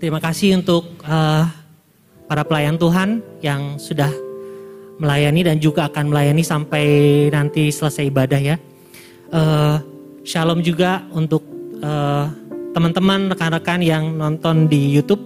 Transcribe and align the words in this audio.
Terima 0.00 0.16
kasih 0.16 0.56
untuk 0.56 0.96
uh, 1.04 1.44
para 2.24 2.40
pelayan 2.40 2.80
Tuhan 2.80 3.20
yang 3.44 3.76
sudah 3.76 4.08
melayani 4.96 5.44
dan 5.44 5.60
juga 5.60 5.92
akan 5.92 6.08
melayani 6.08 6.40
sampai 6.40 6.84
nanti 7.28 7.68
selesai 7.68 8.08
ibadah 8.08 8.40
ya. 8.40 8.56
Uh, 9.28 9.76
shalom 10.24 10.64
juga 10.64 11.04
untuk 11.12 11.44
uh, 11.84 12.32
teman-teman 12.72 13.28
rekan-rekan 13.28 13.84
yang 13.84 14.16
nonton 14.16 14.72
di 14.72 14.88
YouTube. 14.88 15.20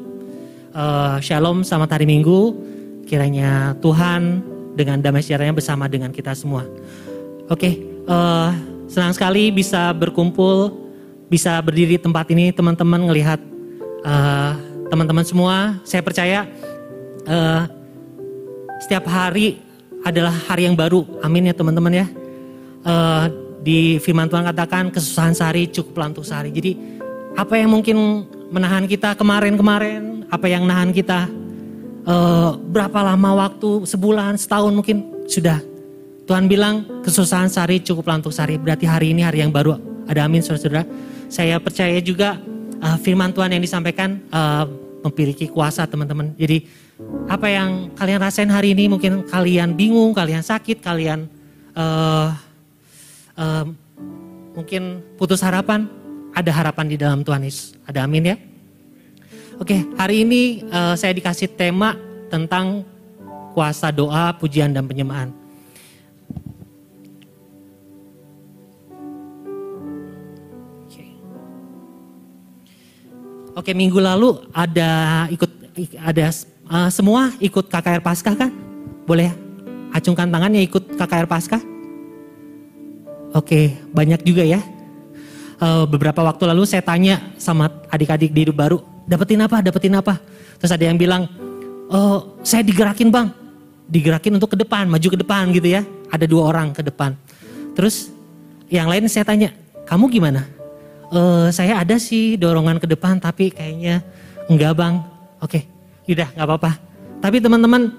Uh, 0.75 1.23
shalom 1.23 1.63
selamat 1.63 1.95
hari 1.95 2.11
Minggu. 2.11 2.59
Kiranya 3.07 3.79
Tuhan 3.79 4.43
dengan 4.75 4.99
damai 4.99 5.23
sejahteranya 5.23 5.55
bersama 5.55 5.87
dengan 5.87 6.11
kita 6.11 6.35
semua. 6.35 6.67
Oke, 7.47 7.63
okay, 7.63 7.75
uh, 8.11 8.51
senang 8.91 9.15
sekali 9.15 9.55
bisa 9.55 9.95
berkumpul, 9.95 10.75
bisa 11.31 11.63
berdiri 11.63 11.95
di 11.95 12.03
tempat 12.03 12.27
ini 12.35 12.51
teman-teman 12.51 13.07
ngelihat 13.07 13.39
uh, 14.03 14.64
teman-teman 14.89 15.25
semua, 15.25 15.79
saya 15.85 16.01
percaya 16.05 16.49
uh, 17.29 17.65
setiap 18.85 19.09
hari 19.09 19.61
adalah 20.05 20.35
hari 20.49 20.69
yang 20.69 20.77
baru. 20.77 21.05
Amin 21.25 21.49
ya 21.49 21.55
teman-teman 21.57 22.05
ya. 22.05 22.07
Uh, 22.85 23.25
di 23.65 23.97
firman 23.97 24.29
Tuhan 24.29 24.45
katakan 24.45 24.93
kesusahan 24.93 25.33
sehari 25.33 25.73
cukup 25.73 26.13
untuk 26.13 26.25
sehari. 26.29 26.53
Jadi 26.53 26.77
apa 27.33 27.57
yang 27.57 27.73
mungkin 27.73 28.29
menahan 28.53 28.85
kita 28.85 29.17
kemarin-kemarin, 29.17 30.29
apa 30.29 30.47
yang 30.47 30.69
menahan 30.69 30.93
kita 30.93 31.27
uh, 32.05 32.61
berapa 32.61 33.01
lama 33.01 33.49
waktu, 33.49 33.89
sebulan, 33.89 34.37
setahun 34.37 34.73
mungkin 34.77 35.25
sudah. 35.25 35.65
Tuhan 36.25 36.49
bilang 36.49 37.05
kesusahan 37.05 37.49
sehari 37.49 37.81
cukup 37.81 38.09
untuk 38.13 38.33
sehari. 38.33 38.57
Berarti 38.61 38.85
hari 38.85 39.13
ini 39.17 39.25
hari 39.25 39.45
yang 39.45 39.53
baru. 39.53 39.77
Ada 40.09 40.29
amin 40.29 40.41
saudara-saudara. 40.45 40.85
Saya 41.33 41.57
percaya 41.57 41.97
juga 42.05 42.37
uh, 42.85 42.99
firman 43.01 43.33
Tuhan 43.33 43.57
yang 43.57 43.63
disampaikan 43.65 44.21
uh, 44.29 44.69
memiliki 45.09 45.49
kuasa 45.49 45.89
teman-teman. 45.89 46.37
Jadi 46.37 46.69
apa 47.27 47.49
yang 47.49 47.91
kalian 47.97 48.21
rasain 48.21 48.51
hari 48.53 48.77
ini 48.77 48.87
mungkin 48.87 49.25
kalian 49.27 49.73
bingung, 49.73 50.13
kalian 50.13 50.45
sakit, 50.45 50.85
kalian 50.85 51.27
uh, 51.73 52.37
uh, 53.41 53.65
mungkin 54.53 55.01
putus 55.17 55.41
harapan. 55.41 55.89
Ada 56.35 56.51
harapan 56.51 56.87
di 56.91 56.97
dalam 56.99 57.23
Tuhan 57.23 57.47
Yesus. 57.47 57.79
Ada 57.87 58.11
amin 58.11 58.35
ya. 58.35 58.37
Oke, 59.63 59.87
hari 59.95 60.27
ini 60.27 60.67
uh, 60.67 60.99
saya 60.99 61.15
dikasih 61.15 61.47
tema 61.55 61.95
tentang 62.27 62.83
kuasa 63.55 63.95
doa, 63.95 64.35
pujian 64.35 64.75
dan 64.75 64.83
penyembahan. 64.83 65.31
Oke, 73.55 73.71
minggu 73.71 74.03
lalu 74.03 74.43
ada 74.51 75.25
ikut 75.31 75.51
ada 76.03 76.27
uh, 76.67 76.91
semua 76.91 77.31
ikut 77.39 77.71
KKR 77.71 78.03
Paskah 78.03 78.35
kan? 78.35 78.51
Boleh 79.07 79.31
acungkan 79.95 80.27
tangannya 80.27 80.67
ikut 80.67 80.99
KKR 80.99 81.31
Paskah? 81.31 81.63
Oke, 83.31 83.79
banyak 83.95 84.27
juga 84.27 84.43
ya. 84.43 84.59
Uh, 85.63 85.87
beberapa 85.87 86.19
waktu 86.27 86.51
lalu 86.51 86.67
saya 86.67 86.83
tanya 86.83 87.23
sama 87.39 87.71
adik-adik 87.95 88.35
di 88.35 88.43
hidup 88.43 88.59
baru, 88.59 88.79
dapetin 89.07 89.39
apa? 89.39 89.63
Dapetin 89.63 89.95
apa? 89.95 90.19
Terus 90.59 90.71
ada 90.75 90.85
yang 90.91 90.99
bilang, 90.99 91.31
oh, 91.95 92.35
saya 92.43 92.67
digerakin 92.67 93.11
bang, 93.11 93.31
digerakin 93.87 94.35
untuk 94.35 94.55
ke 94.55 94.59
depan, 94.59 94.91
maju 94.91 95.09
ke 95.15 95.19
depan 95.19 95.55
gitu 95.55 95.79
ya. 95.79 95.87
Ada 96.11 96.27
dua 96.27 96.51
orang 96.51 96.75
ke 96.75 96.83
depan. 96.83 97.15
Terus 97.79 98.11
yang 98.67 98.91
lain 98.91 99.07
saya 99.07 99.23
tanya, 99.27 99.55
kamu 99.87 100.11
gimana? 100.11 100.54
Uh, 101.13 101.49
saya 101.53 101.83
ada 101.83 101.99
sih 102.01 102.39
dorongan 102.39 102.81
ke 102.81 102.87
depan 102.89 103.19
tapi 103.21 103.51
kayaknya 103.53 104.01
enggak 104.49 104.73
bang. 104.77 104.95
Oke, 105.41 105.69
udah 106.09 106.29
nggak 106.33 106.47
apa-apa. 106.47 106.71
Tapi 107.21 107.37
teman-teman 107.41 107.93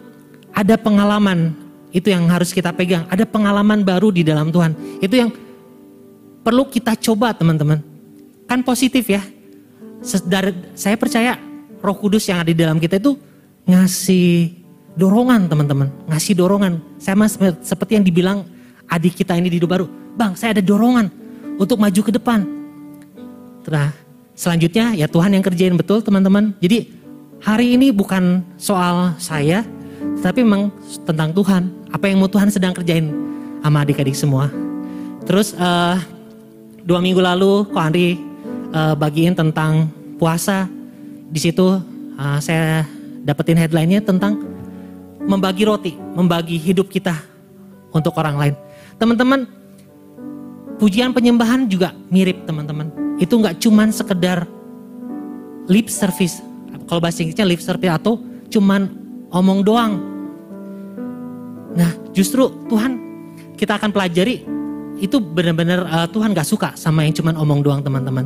ada 0.54 0.76
pengalaman 0.78 1.54
itu 1.92 2.10
yang 2.10 2.26
harus 2.30 2.54
kita 2.54 2.72
pegang. 2.74 3.06
Ada 3.10 3.26
pengalaman 3.28 3.82
baru 3.82 4.10
di 4.10 4.22
dalam 4.22 4.50
Tuhan. 4.50 4.74
Itu 5.02 5.16
yang 5.18 5.30
perlu 6.46 6.70
kita 6.70 6.96
coba 6.98 7.34
teman-teman. 7.34 7.82
Kan 8.46 8.62
positif 8.62 9.10
ya. 9.10 9.22
Saya 10.78 10.96
percaya 11.00 11.38
roh 11.82 11.98
kudus 11.98 12.30
yang 12.30 12.46
ada 12.46 12.52
di 12.54 12.58
dalam 12.58 12.78
kita 12.78 13.02
itu 13.02 13.18
ngasih 13.66 14.54
dorongan 14.94 15.50
teman-teman. 15.50 15.90
Ngasih 16.06 16.34
dorongan. 16.38 16.82
Sama 17.02 17.26
seperti 17.62 17.98
yang 17.98 18.06
dibilang 18.06 18.46
adik 18.86 19.18
kita 19.18 19.34
ini 19.34 19.50
di 19.50 19.58
hidup 19.58 19.70
baru. 19.74 19.86
Bang 20.16 20.38
saya 20.38 20.56
ada 20.56 20.64
dorongan 20.64 21.10
untuk 21.58 21.82
maju 21.82 22.02
ke 22.06 22.12
depan 22.14 22.55
Nah, 23.66 23.90
selanjutnya 24.38 24.94
ya 24.94 25.10
Tuhan 25.10 25.34
yang 25.34 25.44
kerjain 25.46 25.74
betul 25.74 26.02
teman-teman. 26.06 26.54
Jadi 26.62 26.92
hari 27.42 27.74
ini 27.74 27.90
bukan 27.90 28.46
soal 28.58 29.18
saya, 29.18 29.66
tapi 30.22 30.46
memang 30.46 30.70
tentang 31.06 31.34
Tuhan. 31.34 31.64
Apa 31.90 32.12
yang 32.12 32.22
mau 32.22 32.30
Tuhan 32.30 32.52
sedang 32.52 32.76
kerjain 32.76 33.10
sama 33.64 33.82
adik-adik 33.82 34.14
semua. 34.14 34.52
Terus 35.26 35.58
uh, 35.58 35.98
dua 36.86 37.02
minggu 37.02 37.18
lalu 37.18 37.66
Ko 37.74 37.78
Andri 37.82 38.22
uh, 38.76 38.94
bagiin 38.94 39.34
tentang 39.34 39.90
puasa. 40.22 40.70
Di 41.34 41.42
situ 41.42 41.82
uh, 42.20 42.38
saya 42.38 42.86
dapetin 43.26 43.58
headline-nya 43.58 44.06
tentang 44.06 44.38
membagi 45.26 45.66
roti, 45.66 45.98
membagi 46.14 46.62
hidup 46.62 46.94
kita 46.94 47.18
untuk 47.90 48.14
orang 48.22 48.38
lain. 48.38 48.56
Teman-teman, 49.02 49.50
pujian 50.78 51.10
penyembahan 51.10 51.66
juga 51.66 51.98
mirip 52.14 52.46
teman-teman 52.46 52.85
itu 53.22 53.34
nggak 53.36 53.60
cuman 53.64 53.90
sekedar 53.92 54.44
lip 55.72 55.88
service. 55.88 56.44
Kalau 56.86 57.02
bahasa 57.02 57.26
Inggrisnya 57.26 57.48
lip 57.48 57.62
service 57.64 57.90
atau 57.90 58.22
cuman 58.52 58.88
omong 59.34 59.66
doang. 59.66 59.94
Nah 61.76 61.92
justru 62.14 62.48
Tuhan 62.70 63.02
kita 63.56 63.80
akan 63.80 63.90
pelajari 63.92 64.44
itu 65.00 65.20
benar-benar 65.20 65.84
uh, 65.92 66.08
Tuhan 66.08 66.32
gak 66.32 66.48
suka 66.48 66.70
sama 66.80 67.04
yang 67.04 67.12
cuman 67.16 67.36
omong 67.36 67.60
doang 67.64 67.82
teman-teman. 67.84 68.24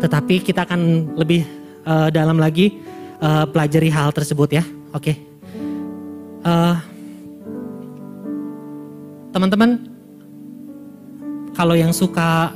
Tetapi 0.00 0.40
kita 0.40 0.64
akan 0.64 1.12
lebih 1.16 1.44
uh, 1.84 2.08
dalam 2.08 2.40
lagi 2.40 2.80
uh, 3.20 3.44
pelajari 3.44 3.92
hal 3.92 4.08
tersebut 4.16 4.48
ya. 4.48 4.64
Oke. 4.96 5.12
Okay. 5.12 5.16
Uh, 6.40 6.76
teman-teman, 9.36 9.76
kalau 11.52 11.76
yang 11.76 11.92
suka 11.92 12.48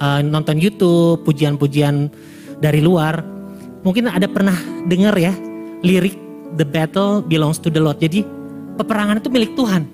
uh, 0.00 0.20
nonton 0.24 0.56
YouTube, 0.58 1.22
pujian-pujian 1.26 2.08
dari 2.60 2.80
luar, 2.80 3.20
mungkin 3.84 4.08
ada 4.08 4.26
pernah 4.26 4.56
dengar 4.88 5.14
ya 5.16 5.32
lirik 5.84 6.16
The 6.56 6.64
Battle 6.64 7.20
Belongs 7.24 7.60
to 7.60 7.68
the 7.68 7.82
Lord. 7.82 8.00
Jadi 8.00 8.24
peperangan 8.80 9.20
itu 9.20 9.28
milik 9.28 9.52
Tuhan. 9.54 9.84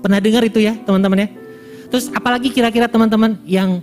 Pernah 0.00 0.18
dengar 0.22 0.42
itu 0.46 0.62
ya 0.62 0.78
teman-teman 0.86 1.26
ya? 1.26 1.28
Terus 1.90 2.10
apalagi 2.14 2.50
kira-kira 2.50 2.86
teman-teman 2.86 3.38
yang 3.46 3.82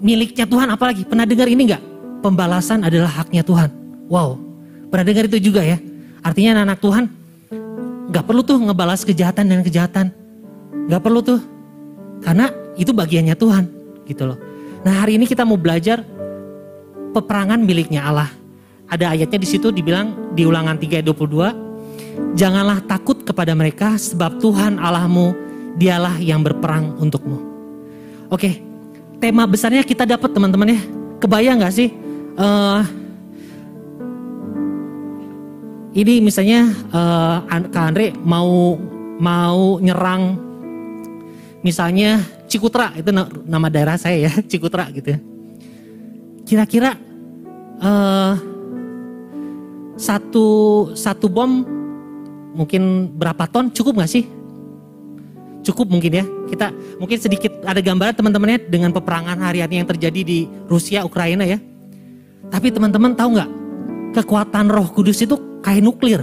miliknya 0.00 0.44
Tuhan 0.44 0.68
apalagi? 0.72 1.06
Pernah 1.08 1.24
dengar 1.24 1.48
ini 1.48 1.72
enggak? 1.72 1.82
Pembalasan 2.20 2.84
adalah 2.84 3.08
haknya 3.08 3.44
Tuhan. 3.44 3.68
Wow, 4.08 4.40
pernah 4.88 5.04
dengar 5.04 5.28
itu 5.28 5.40
juga 5.40 5.64
ya? 5.64 5.80
Artinya 6.24 6.60
anak, 6.60 6.64
-anak 6.64 6.78
Tuhan 6.80 7.04
nggak 8.04 8.24
perlu 8.24 8.42
tuh 8.44 8.58
ngebalas 8.60 9.04
kejahatan 9.04 9.44
dan 9.48 9.60
kejahatan. 9.64 10.06
Nggak 10.88 11.02
perlu 11.02 11.20
tuh. 11.24 11.40
Karena 12.24 12.48
itu 12.80 12.92
bagiannya 12.92 13.36
Tuhan 13.36 13.64
gitu 14.08 14.32
loh. 14.32 14.38
Nah 14.84 15.00
hari 15.00 15.16
ini 15.16 15.24
kita 15.24 15.48
mau 15.48 15.56
belajar 15.56 16.04
peperangan 17.16 17.56
miliknya 17.64 18.04
Allah. 18.04 18.28
Ada 18.84 19.16
ayatnya 19.16 19.40
di 19.40 19.48
situ 19.48 19.72
dibilang 19.72 20.36
di 20.36 20.44
ulangan 20.44 20.76
3 20.76 21.00
ayat 21.00 21.06
22. 21.08 22.36
Janganlah 22.36 22.84
takut 22.84 23.24
kepada 23.24 23.56
mereka 23.56 23.96
sebab 23.96 24.36
Tuhan 24.44 24.76
Allahmu 24.76 25.32
dialah 25.80 26.20
yang 26.20 26.44
berperang 26.44 26.92
untukmu. 27.00 27.40
Oke, 28.28 28.60
tema 29.24 29.48
besarnya 29.48 29.80
kita 29.80 30.04
dapat 30.04 30.28
teman-teman 30.36 30.76
ya. 30.76 30.80
Kebayang 31.16 31.64
gak 31.64 31.74
sih? 31.74 31.88
Uh, 32.36 32.84
ini 35.96 36.20
misalnya 36.20 36.68
uh, 36.92 37.40
Kak 37.72 37.94
Andre 37.94 38.12
mau 38.20 38.76
mau 39.16 39.78
nyerang 39.78 40.43
misalnya 41.64 42.20
Cikutra 42.44 42.92
itu 42.94 43.10
nama 43.48 43.66
daerah 43.72 43.96
saya 43.96 44.28
ya 44.28 44.32
Cikutra 44.52 44.86
gitu 44.92 45.16
ya. 45.16 45.18
Kira-kira 46.44 46.92
uh, 47.80 48.36
satu 49.96 50.46
satu 50.92 51.26
bom 51.32 51.64
mungkin 52.54 53.10
berapa 53.16 53.48
ton 53.48 53.72
cukup 53.72 53.98
nggak 53.98 54.12
sih? 54.12 54.28
Cukup 55.64 55.88
mungkin 55.88 56.12
ya. 56.20 56.24
Kita 56.52 56.70
mungkin 57.00 57.16
sedikit 57.16 57.64
ada 57.64 57.80
gambaran 57.80 58.12
teman-temannya 58.12 58.68
dengan 58.68 58.92
peperangan 58.92 59.40
hari-hari 59.40 59.80
yang 59.80 59.88
terjadi 59.88 60.20
di 60.20 60.38
Rusia 60.68 61.00
Ukraina 61.02 61.48
ya. 61.48 61.56
Tapi 62.52 62.68
teman-teman 62.68 63.16
tahu 63.16 63.40
nggak 63.40 63.50
kekuatan 64.20 64.68
Roh 64.68 64.92
Kudus 64.92 65.24
itu 65.24 65.34
kayak 65.64 65.80
nuklir. 65.80 66.20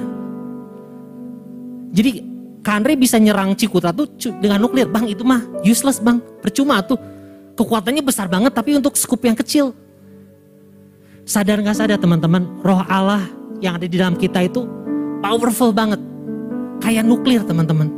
Jadi 1.92 2.31
Kandre 2.62 2.94
bisa 2.94 3.18
nyerang 3.18 3.58
Cikutra 3.58 3.90
tuh 3.90 4.06
dengan 4.38 4.62
nuklir. 4.62 4.86
Bang 4.86 5.10
itu 5.10 5.26
mah 5.26 5.42
useless 5.66 5.98
bang. 5.98 6.22
Percuma 6.46 6.82
tuh. 6.86 6.98
Kekuatannya 7.58 8.06
besar 8.06 8.30
banget 8.30 8.54
tapi 8.54 8.78
untuk 8.78 8.94
skup 8.94 9.22
yang 9.26 9.34
kecil. 9.34 9.74
Sadar 11.26 11.62
nggak 11.62 11.78
sadar 11.78 11.98
teman-teman, 12.02 12.50
roh 12.66 12.82
Allah 12.90 13.22
yang 13.62 13.78
ada 13.78 13.86
di 13.86 13.98
dalam 13.98 14.18
kita 14.18 14.46
itu 14.46 14.66
powerful 15.22 15.70
banget. 15.70 16.02
Kayak 16.82 17.06
nuklir 17.06 17.46
teman-teman. 17.46 17.90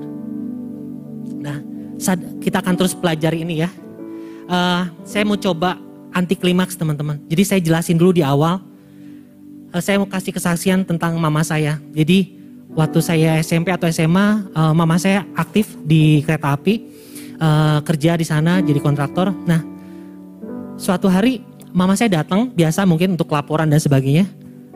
Nah, 1.40 1.58
kita 2.44 2.60
akan 2.60 2.76
terus 2.76 2.92
pelajari 2.92 3.48
ini 3.48 3.64
ya. 3.64 3.70
Uh, 4.44 4.92
saya 5.08 5.24
mau 5.24 5.40
coba 5.40 5.80
anti 6.12 6.36
klimaks 6.36 6.76
teman-teman. 6.76 7.20
Jadi 7.32 7.44
saya 7.48 7.60
jelasin 7.64 7.96
dulu 7.96 8.12
di 8.12 8.24
awal. 8.24 8.60
Uh, 9.72 9.80
saya 9.80 9.96
mau 10.00 10.08
kasih 10.08 10.36
kesaksian 10.36 10.84
tentang 10.84 11.16
mama 11.16 11.48
saya. 11.48 11.80
Jadi 11.96 12.43
waktu 12.74 13.00
saya 13.00 13.38
SMP 13.42 13.70
atau 13.70 13.90
SMA, 13.90 14.50
uh, 14.54 14.74
mama 14.74 14.98
saya 14.98 15.26
aktif 15.38 15.78
di 15.86 16.22
kereta 16.26 16.58
api, 16.58 16.82
uh, 17.38 17.80
kerja 17.86 18.18
di 18.18 18.26
sana 18.26 18.60
jadi 18.62 18.82
kontraktor. 18.82 19.30
Nah, 19.46 19.62
suatu 20.78 21.10
hari 21.10 21.42
mama 21.74 21.94
saya 21.98 22.22
datang 22.22 22.50
biasa 22.50 22.86
mungkin 22.86 23.18
untuk 23.18 23.30
laporan 23.34 23.70
dan 23.70 23.82
sebagainya. 23.82 24.26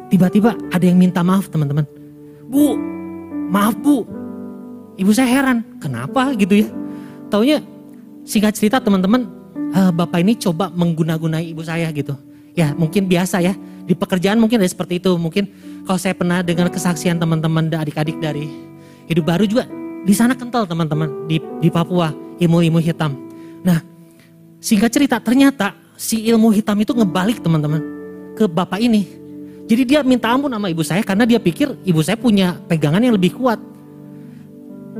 Tiba-tiba 0.07 0.55
ada 0.71 0.85
yang 0.85 0.95
minta 0.95 1.19
maaf 1.19 1.51
teman-teman. 1.51 1.83
Bu, 2.47 2.79
maaf 3.51 3.75
bu. 3.75 4.07
Ibu 4.97 5.11
saya 5.13 5.29
heran, 5.29 5.61
kenapa 5.77 6.33
gitu 6.33 6.65
ya. 6.65 6.67
Taunya 7.29 7.61
singkat 8.23 8.55
cerita 8.55 8.81
teman-teman, 8.81 9.27
uh, 9.75 9.91
bapak 9.91 10.23
ini 10.23 10.33
coba 10.39 10.71
mengguna-gunai 10.71 11.51
ibu 11.51 11.61
saya 11.61 11.91
gitu. 11.91 12.15
Ya 12.57 12.73
mungkin 12.73 13.05
biasa 13.05 13.37
ya, 13.37 13.53
di 13.85 13.93
pekerjaan 13.93 14.41
mungkin 14.41 14.57
ada 14.57 14.65
seperti 14.65 14.97
itu. 14.97 15.13
Mungkin 15.13 15.45
kalau 15.85 15.99
saya 16.01 16.17
pernah 16.17 16.41
dengar 16.41 16.73
kesaksian 16.73 17.21
teman-teman 17.21 17.69
adik-adik 17.69 18.17
dari 18.17 18.49
hidup 19.05 19.29
baru 19.29 19.45
juga, 19.45 19.69
di 20.03 20.13
sana 20.17 20.33
kental 20.33 20.65
teman-teman, 20.65 21.29
di, 21.29 21.37
di 21.61 21.69
Papua, 21.69 22.09
ilmu-ilmu 22.41 22.81
hitam. 22.81 23.13
Nah, 23.61 23.85
singkat 24.57 24.89
cerita 24.89 25.21
ternyata 25.21 25.77
si 25.93 26.25
ilmu 26.27 26.49
hitam 26.49 26.75
itu 26.81 26.97
ngebalik 26.97 27.45
teman-teman 27.45 27.81
ke 28.33 28.49
bapak 28.49 28.81
ini. 28.81 29.05
Jadi 29.67 29.83
dia 29.83 29.99
minta 30.05 30.31
ampun 30.31 30.47
sama 30.47 30.71
ibu 30.71 30.79
saya 30.81 31.03
karena 31.03 31.27
dia 31.27 31.41
pikir 31.43 31.75
ibu 31.83 31.99
saya 31.99 32.15
punya 32.15 32.55
pegangan 32.71 33.03
yang 33.03 33.13
lebih 33.13 33.35
kuat. 33.35 33.59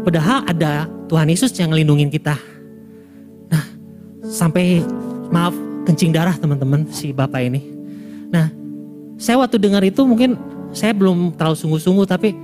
Padahal 0.03 0.43
ada 0.43 0.85
Tuhan 1.07 1.31
Yesus 1.31 1.55
yang 1.55 1.71
ngelindungin 1.71 2.11
kita. 2.11 2.35
Nah, 3.47 3.63
sampai 4.27 4.83
maaf 5.31 5.55
kencing 5.87 6.11
darah 6.11 6.35
teman-teman 6.35 6.83
si 6.91 7.15
bapak 7.15 7.47
ini. 7.47 7.63
Nah, 8.27 8.51
saya 9.15 9.39
waktu 9.39 9.55
dengar 9.55 9.79
itu 9.87 10.03
mungkin 10.03 10.35
saya 10.75 10.91
belum 10.91 11.39
terlalu 11.39 11.55
sungguh-sungguh 11.55 12.03
tapi 12.03 12.35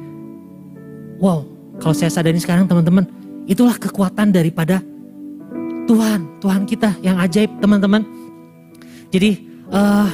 wow, 1.19 1.43
kalau 1.83 1.91
saya 1.91 2.07
sadari 2.07 2.39
sekarang 2.39 2.63
teman-teman, 2.63 3.03
itulah 3.43 3.75
kekuatan 3.75 4.31
daripada 4.31 4.79
Tuhan, 5.83 6.39
Tuhan 6.39 6.63
kita 6.63 6.95
yang 7.03 7.19
ajaib 7.19 7.51
teman-teman. 7.59 8.07
Jadi 9.11 9.43
uh, 9.67 10.07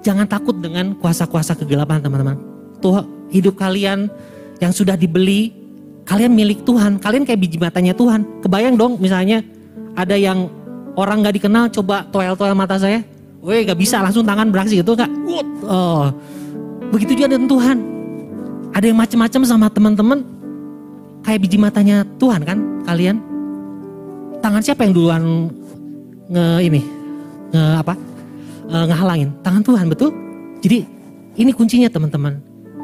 Jangan 0.00 0.24
takut 0.24 0.56
dengan 0.56 0.96
kuasa-kuasa 0.96 1.52
kegelapan 1.52 2.00
teman-teman. 2.00 2.40
Tuhan, 2.80 3.04
hidup 3.28 3.60
kalian 3.60 4.08
yang 4.56 4.72
sudah 4.72 4.96
dibeli, 4.96 5.52
kalian 6.08 6.32
milik 6.32 6.64
Tuhan. 6.64 6.96
Kalian 6.96 7.28
kayak 7.28 7.40
biji 7.40 7.60
matanya 7.60 7.92
Tuhan. 7.92 8.24
Kebayang 8.40 8.80
dong 8.80 8.96
misalnya 8.96 9.44
ada 9.92 10.16
yang 10.16 10.48
orang 10.98 11.22
gak 11.22 11.34
dikenal 11.38 11.70
coba 11.70 12.06
toel-toel 12.10 12.54
mata 12.56 12.78
saya. 12.80 13.02
Weh 13.40 13.64
gak 13.64 13.78
bisa 13.78 14.04
langsung 14.04 14.26
tangan 14.26 14.52
beraksi 14.52 14.80
gitu 14.80 14.92
kak. 14.92 15.08
Oh, 15.64 16.12
begitu 16.92 17.16
juga 17.16 17.36
dengan 17.36 17.48
Tuhan. 17.48 17.78
Ada 18.70 18.84
yang 18.92 18.98
macam-macam 18.98 19.42
sama 19.42 19.66
teman-teman 19.72 20.18
kayak 21.26 21.40
biji 21.42 21.56
matanya 21.58 22.06
Tuhan 22.20 22.44
kan 22.44 22.58
kalian. 22.86 23.16
Tangan 24.40 24.62
siapa 24.64 24.88
yang 24.88 24.92
duluan 24.96 25.52
nge 26.30 26.46
ini 26.64 26.80
nge 27.50 27.64
apa 27.82 27.94
uh, 28.70 28.84
ngehalangin 28.88 29.30
tangan 29.42 29.62
Tuhan 29.64 29.86
betul. 29.90 30.10
Jadi 30.60 30.84
ini 31.40 31.50
kuncinya 31.56 31.88
teman-teman. 31.88 32.40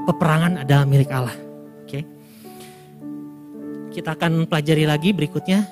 Peperangan 0.06 0.62
adalah 0.62 0.85
milik 0.87 1.11
Allah. 1.11 1.35
Oke. 1.82 1.91
Okay. 1.91 2.03
Kita 3.93 4.14
akan 4.14 4.47
pelajari 4.47 4.85
lagi 4.87 5.11
berikutnya. 5.11 5.67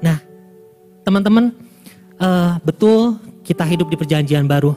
Nah, 0.00 0.16
teman-teman 1.02 1.50
uh, 2.20 2.60
betul 2.62 3.16
kita 3.42 3.64
hidup 3.66 3.88
di 3.88 3.96
perjanjian 3.96 4.44
baru. 4.46 4.76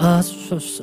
Uh, 0.00 0.22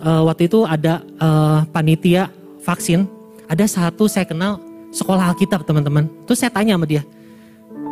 uh, 0.04 0.22
waktu 0.30 0.50
itu 0.50 0.66
ada 0.66 1.02
uh, 1.18 1.64
panitia 1.70 2.30
vaksin. 2.62 3.06
Ada 3.48 3.66
satu 3.70 4.12
saya 4.12 4.28
kenal 4.28 4.60
sekolah 4.92 5.32
Alkitab 5.32 5.64
teman-teman. 5.64 6.12
Terus 6.28 6.44
saya 6.44 6.52
tanya 6.52 6.76
sama 6.76 6.84
dia, 6.84 7.08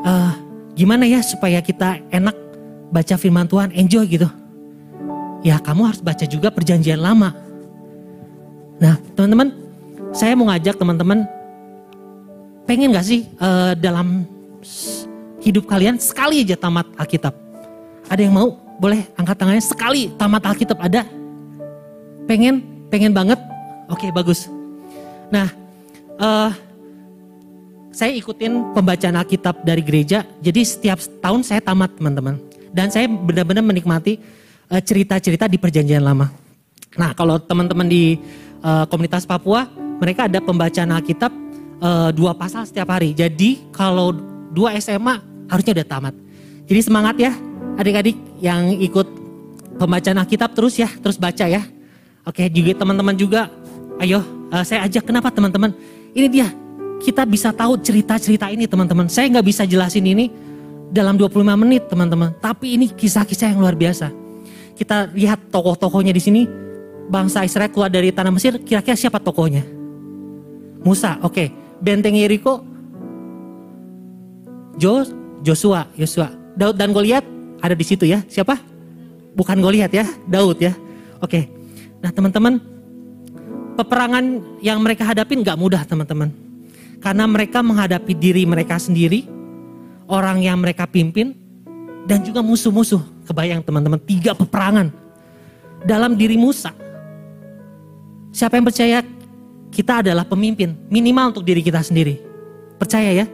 uh, 0.03 0.35
gimana 0.75 1.07
ya 1.07 1.23
supaya 1.23 1.63
kita 1.63 2.03
enak 2.11 2.35
baca 2.91 3.15
firman 3.15 3.47
Tuhan, 3.47 3.71
enjoy 3.71 4.03
gitu 4.05 4.27
ya 5.45 5.61
kamu 5.61 5.93
harus 5.93 6.01
baca 6.01 6.25
juga 6.25 6.49
perjanjian 6.49 6.97
lama. 6.97 7.29
Nah 8.81 8.97
teman-teman, 9.13 9.53
saya 10.09 10.33
mau 10.33 10.49
ngajak 10.49 10.81
teman-teman, 10.81 11.29
pengen 12.65 12.97
gak 12.97 13.05
sih 13.05 13.29
uh, 13.37 13.77
dalam 13.77 14.25
hidup 15.45 15.69
kalian 15.69 16.01
sekali 16.01 16.41
aja 16.41 16.57
tamat 16.57 16.89
Alkitab? 16.97 17.31
Ada 18.09 18.21
yang 18.25 18.33
mau? 18.33 18.57
Boleh 18.81 19.07
angkat 19.15 19.37
tangannya 19.37 19.63
sekali 19.63 20.11
tamat 20.17 20.43
Alkitab 20.43 20.81
ada? 20.81 21.05
Pengen? 22.25 22.65
Pengen 22.89 23.13
banget? 23.13 23.37
Oke 23.87 24.09
bagus. 24.09 24.49
Nah, 25.29 25.53
uh, 26.17 26.49
saya 27.93 28.11
ikutin 28.17 28.73
pembacaan 28.73 29.15
Alkitab 29.15 29.61
dari 29.61 29.85
gereja, 29.85 30.25
jadi 30.41 30.65
setiap 30.65 30.99
tahun 31.21 31.45
saya 31.45 31.61
tamat 31.61 31.95
teman-teman. 31.95 32.41
Dan 32.75 32.91
saya 32.91 33.07
benar-benar 33.07 33.63
menikmati 33.63 34.19
Eh, 34.65 34.81
cerita-cerita 34.81 35.45
di 35.45 35.61
perjanjian 35.61 36.01
lama. 36.01 36.25
Nah 36.97 37.13
kalau 37.13 37.37
teman-teman 37.37 37.85
di 37.85 38.17
uh, 38.65 38.89
komunitas 38.89 39.21
Papua, 39.21 39.69
mereka 40.01 40.25
ada 40.25 40.41
pembacaan 40.41 40.89
Alkitab 40.89 41.29
uh, 41.85 42.09
dua 42.09 42.33
pasal 42.33 42.65
setiap 42.65 42.89
hari. 42.89 43.13
Jadi 43.13 43.61
kalau 43.69 44.09
dua 44.49 44.73
SMA 44.81 45.21
harusnya 45.49 45.81
udah 45.81 45.87
tamat. 45.87 46.13
Jadi 46.65 46.81
semangat 46.81 47.15
ya 47.21 47.31
adik-adik 47.77 48.17
yang 48.41 48.73
ikut 48.79 49.07
pembacaan 49.77 50.17
Alkitab 50.21 50.55
terus 50.57 50.79
ya, 50.79 50.89
terus 51.01 51.19
baca 51.19 51.45
ya. 51.45 51.61
Oke 52.25 52.49
juga 52.49 52.73
teman-teman 52.73 53.13
juga, 53.13 53.53
ayo 54.01 54.25
uh, 54.49 54.63
saya 54.65 54.85
ajak 54.89 55.05
kenapa 55.05 55.29
teman-teman. 55.29 55.73
Ini 56.15 56.27
dia, 56.31 56.47
kita 57.03 57.27
bisa 57.27 57.53
tahu 57.53 57.77
cerita-cerita 57.77 58.49
ini 58.49 58.65
teman-teman. 58.65 59.05
Saya 59.11 59.29
nggak 59.29 59.45
bisa 59.45 59.63
jelasin 59.67 60.07
ini 60.07 60.31
dalam 60.89 61.19
25 61.19 61.43
menit 61.59 61.85
teman-teman. 61.85 62.33
Tapi 62.41 62.79
ini 62.79 62.89
kisah-kisah 62.89 63.53
yang 63.53 63.61
luar 63.61 63.77
biasa 63.77 64.25
kita 64.75 65.09
lihat 65.15 65.49
tokoh-tokohnya 65.49 66.11
di 66.11 66.21
sini, 66.21 66.41
bangsa 67.07 67.47
Israel 67.47 67.71
keluar 67.71 67.87
dari 67.87 68.11
tanah 68.11 68.29
Mesir, 68.29 68.59
kira-kira 68.59 68.99
siapa 68.99 69.23
tokohnya? 69.23 69.63
Musa, 70.83 71.17
oke. 71.23 71.31
Okay. 71.31 71.47
Benteng 71.75 72.15
Yeriko, 72.15 72.63
Jo, 74.75 75.07
Joshua, 75.45 75.85
Yosua. 75.93 76.33
Daud 76.57 76.73
dan 76.73 76.89
Goliat 76.89 77.21
ada 77.61 77.77
di 77.77 77.85
situ 77.85 78.09
ya. 78.09 78.25
Siapa? 78.25 78.57
Bukan 79.37 79.61
Goliat 79.61 79.93
ya, 79.93 80.09
Daud 80.25 80.57
ya. 80.57 80.73
Oke. 81.21 81.45
Nah 82.01 82.09
teman-teman, 82.09 82.57
peperangan 83.77 84.41
yang 84.65 84.81
mereka 84.81 85.05
hadapin 85.05 85.45
gak 85.45 85.59
mudah 85.59 85.85
teman-teman. 85.85 86.33
Karena 86.97 87.29
mereka 87.29 87.61
menghadapi 87.61 88.17
diri 88.17 88.49
mereka 88.49 88.81
sendiri, 88.81 89.29
orang 90.09 90.41
yang 90.41 90.57
mereka 90.57 90.89
pimpin, 90.89 91.37
dan 92.09 92.25
juga 92.25 92.41
musuh-musuh. 92.41 93.29
Kebayang 93.29 93.61
teman-teman, 93.61 94.01
tiga 94.01 94.33
peperangan 94.33 94.89
dalam 95.85 96.17
diri 96.17 96.37
Musa. 96.37 96.73
Siapa 98.33 98.57
yang 98.57 98.65
percaya 98.65 98.97
kita 99.69 100.01
adalah 100.01 100.25
pemimpin, 100.25 100.73
minimal 100.89 101.35
untuk 101.35 101.45
diri 101.45 101.61
kita 101.61 101.81
sendiri. 101.83 102.21
Percaya 102.79 103.11
ya, 103.11 103.25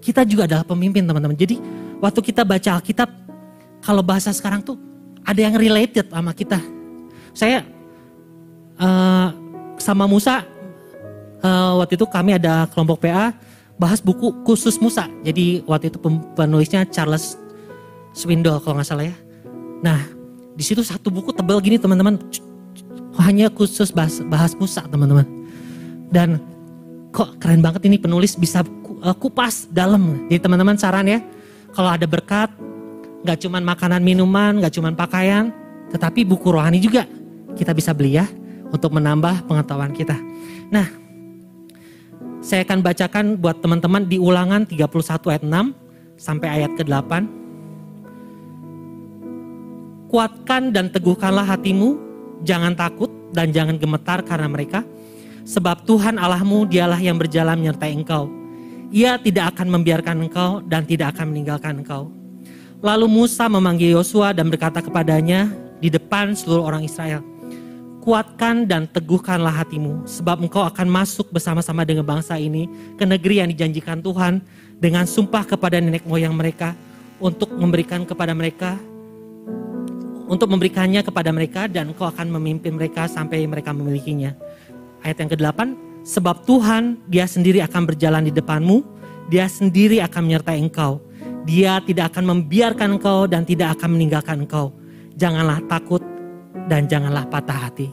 kita 0.00 0.24
juga 0.24 0.48
adalah 0.48 0.64
pemimpin 0.64 1.04
teman-teman. 1.04 1.36
Jadi 1.36 1.60
waktu 2.00 2.20
kita 2.24 2.42
baca 2.42 2.80
Alkitab, 2.80 3.08
kalau 3.84 4.00
bahasa 4.00 4.32
sekarang 4.32 4.64
tuh 4.64 4.76
ada 5.24 5.40
yang 5.40 5.54
related 5.56 6.08
sama 6.08 6.32
kita. 6.32 6.58
Saya 7.36 7.62
uh, 8.80 9.28
sama 9.76 10.08
Musa, 10.08 10.42
uh, 11.44 11.80
waktu 11.84 12.00
itu 12.00 12.06
kami 12.08 12.36
ada 12.36 12.66
kelompok 12.72 13.04
PA, 13.04 13.32
bahas 13.76 14.00
buku 14.00 14.44
khusus 14.44 14.80
Musa. 14.80 15.08
Jadi 15.24 15.64
waktu 15.68 15.92
itu 15.92 16.00
penulisnya 16.36 16.88
Charles 16.88 17.36
Swindle 18.16 18.60
kalau 18.60 18.80
nggak 18.80 18.88
salah 18.88 19.06
ya. 19.06 19.16
Nah, 19.80 20.00
di 20.56 20.64
situ 20.64 20.84
satu 20.84 21.08
buku 21.08 21.32
tebal 21.32 21.60
gini 21.64 21.80
teman-teman, 21.80 22.20
hanya 23.20 23.48
khusus 23.48 23.92
bahas, 23.92 24.20
bahas 24.28 24.52
Musa 24.56 24.84
teman-teman. 24.84 25.24
Dan 26.10 26.42
kok 27.10 27.38
keren 27.42 27.60
banget 27.60 27.86
ini 27.90 27.98
penulis 27.98 28.38
bisa 28.38 28.62
uh, 29.02 29.16
kupas 29.18 29.66
dalam. 29.70 30.26
Jadi 30.30 30.40
teman-teman 30.40 30.78
saran 30.78 31.06
ya, 31.06 31.18
kalau 31.74 31.90
ada 31.90 32.06
berkat, 32.06 32.50
nggak 33.26 33.38
cuman 33.46 33.62
makanan 33.66 34.00
minuman, 34.02 34.58
nggak 34.62 34.74
cuman 34.74 34.94
pakaian, 34.94 35.50
tetapi 35.90 36.22
buku 36.24 36.48
rohani 36.54 36.78
juga 36.78 37.04
kita 37.58 37.74
bisa 37.74 37.90
beli 37.90 38.16
ya 38.16 38.26
untuk 38.70 38.94
menambah 38.94 39.50
pengetahuan 39.50 39.90
kita. 39.90 40.14
Nah, 40.70 40.86
saya 42.40 42.64
akan 42.64 42.80
bacakan 42.80 43.26
buat 43.36 43.58
teman-teman 43.60 44.06
di 44.06 44.16
ulangan 44.16 44.64
31 44.64 45.34
ayat 45.34 45.44
6 45.44 45.74
sampai 46.16 46.48
ayat 46.48 46.72
ke-8. 46.78 47.12
Kuatkan 50.10 50.74
dan 50.74 50.90
teguhkanlah 50.90 51.46
hatimu, 51.46 51.94
jangan 52.42 52.74
takut 52.74 53.10
dan 53.30 53.54
jangan 53.54 53.78
gemetar 53.78 54.26
karena 54.26 54.50
mereka, 54.50 54.82
sebab 55.50 55.82
Tuhan 55.82 56.14
Allahmu 56.14 56.70
dialah 56.70 57.02
yang 57.02 57.18
berjalan 57.18 57.58
menyertai 57.58 57.90
engkau. 57.90 58.30
Ia 58.94 59.18
tidak 59.18 59.58
akan 59.58 59.74
membiarkan 59.74 60.30
engkau 60.30 60.62
dan 60.62 60.86
tidak 60.86 61.18
akan 61.18 61.34
meninggalkan 61.34 61.82
engkau. 61.82 62.06
Lalu 62.78 63.10
Musa 63.10 63.50
memanggil 63.50 63.98
Yosua 63.98 64.30
dan 64.30 64.46
berkata 64.46 64.78
kepadanya 64.78 65.50
di 65.82 65.90
depan 65.90 66.38
seluruh 66.38 66.70
orang 66.70 66.86
Israel, 66.86 67.26
Kuatkan 68.00 68.64
dan 68.64 68.88
teguhkanlah 68.88 69.52
hatimu, 69.60 70.08
sebab 70.08 70.40
engkau 70.40 70.64
akan 70.64 70.88
masuk 70.88 71.28
bersama-sama 71.28 71.84
dengan 71.84 72.08
bangsa 72.08 72.40
ini 72.40 72.64
ke 72.96 73.04
negeri 73.04 73.44
yang 73.44 73.52
dijanjikan 73.52 74.00
Tuhan 74.00 74.40
dengan 74.80 75.04
sumpah 75.04 75.44
kepada 75.44 75.76
nenek 75.76 76.08
moyang 76.08 76.32
mereka 76.32 76.72
untuk 77.20 77.52
memberikan 77.52 78.08
kepada 78.08 78.32
mereka 78.32 78.80
untuk 80.30 80.46
memberikannya 80.46 81.02
kepada 81.02 81.34
mereka 81.34 81.66
dan 81.66 81.90
engkau 81.90 82.06
akan 82.06 82.30
memimpin 82.38 82.78
mereka 82.78 83.10
sampai 83.10 83.42
mereka 83.50 83.74
memilikinya. 83.74 84.30
Ayat 85.00 85.16
yang 85.24 85.30
ke-8, 85.32 85.58
sebab 86.04 86.44
Tuhan 86.44 87.00
dia 87.08 87.24
sendiri 87.24 87.64
akan 87.64 87.88
berjalan 87.88 88.28
di 88.28 88.32
depanmu, 88.32 88.84
dia 89.32 89.48
sendiri 89.48 90.02
akan 90.04 90.28
menyertai 90.28 90.58
engkau. 90.60 91.00
Dia 91.48 91.80
tidak 91.80 92.12
akan 92.14 92.36
membiarkan 92.36 93.00
engkau 93.00 93.24
dan 93.24 93.48
tidak 93.48 93.80
akan 93.80 93.96
meninggalkan 93.96 94.44
engkau. 94.44 94.76
Janganlah 95.16 95.64
takut 95.70 96.04
dan 96.68 96.84
janganlah 96.84 97.24
patah 97.26 97.70
hati. 97.70 97.88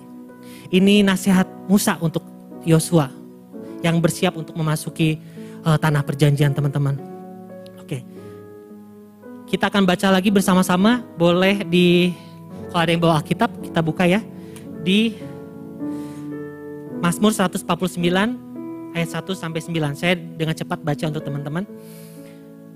Ini 0.68 1.06
nasihat 1.06 1.48
Musa 1.72 1.96
untuk 2.04 2.26
Yosua 2.68 3.08
yang 3.80 4.04
bersiap 4.04 4.36
untuk 4.36 4.58
memasuki 4.60 5.22
uh, 5.64 5.80
tanah 5.80 6.04
perjanjian 6.04 6.52
teman-teman. 6.52 7.00
Oke. 7.80 8.04
Kita 9.48 9.72
akan 9.72 9.88
baca 9.88 10.12
lagi 10.12 10.28
bersama-sama. 10.28 11.08
Boleh 11.16 11.64
di 11.64 12.12
kalau 12.68 12.84
ada 12.84 12.92
yang 12.92 13.00
bawa 13.00 13.24
Alkitab 13.24 13.48
kita 13.64 13.80
buka 13.80 14.04
ya 14.04 14.20
di 14.84 15.16
Mazmur 16.98 17.30
149 17.30 17.62
ayat 18.98 19.10
1 19.14 19.30
sampai 19.38 19.62
9. 19.62 19.94
Saya 19.94 20.14
dengan 20.18 20.58
cepat 20.58 20.82
baca 20.82 21.06
untuk 21.06 21.22
teman-teman. 21.22 21.64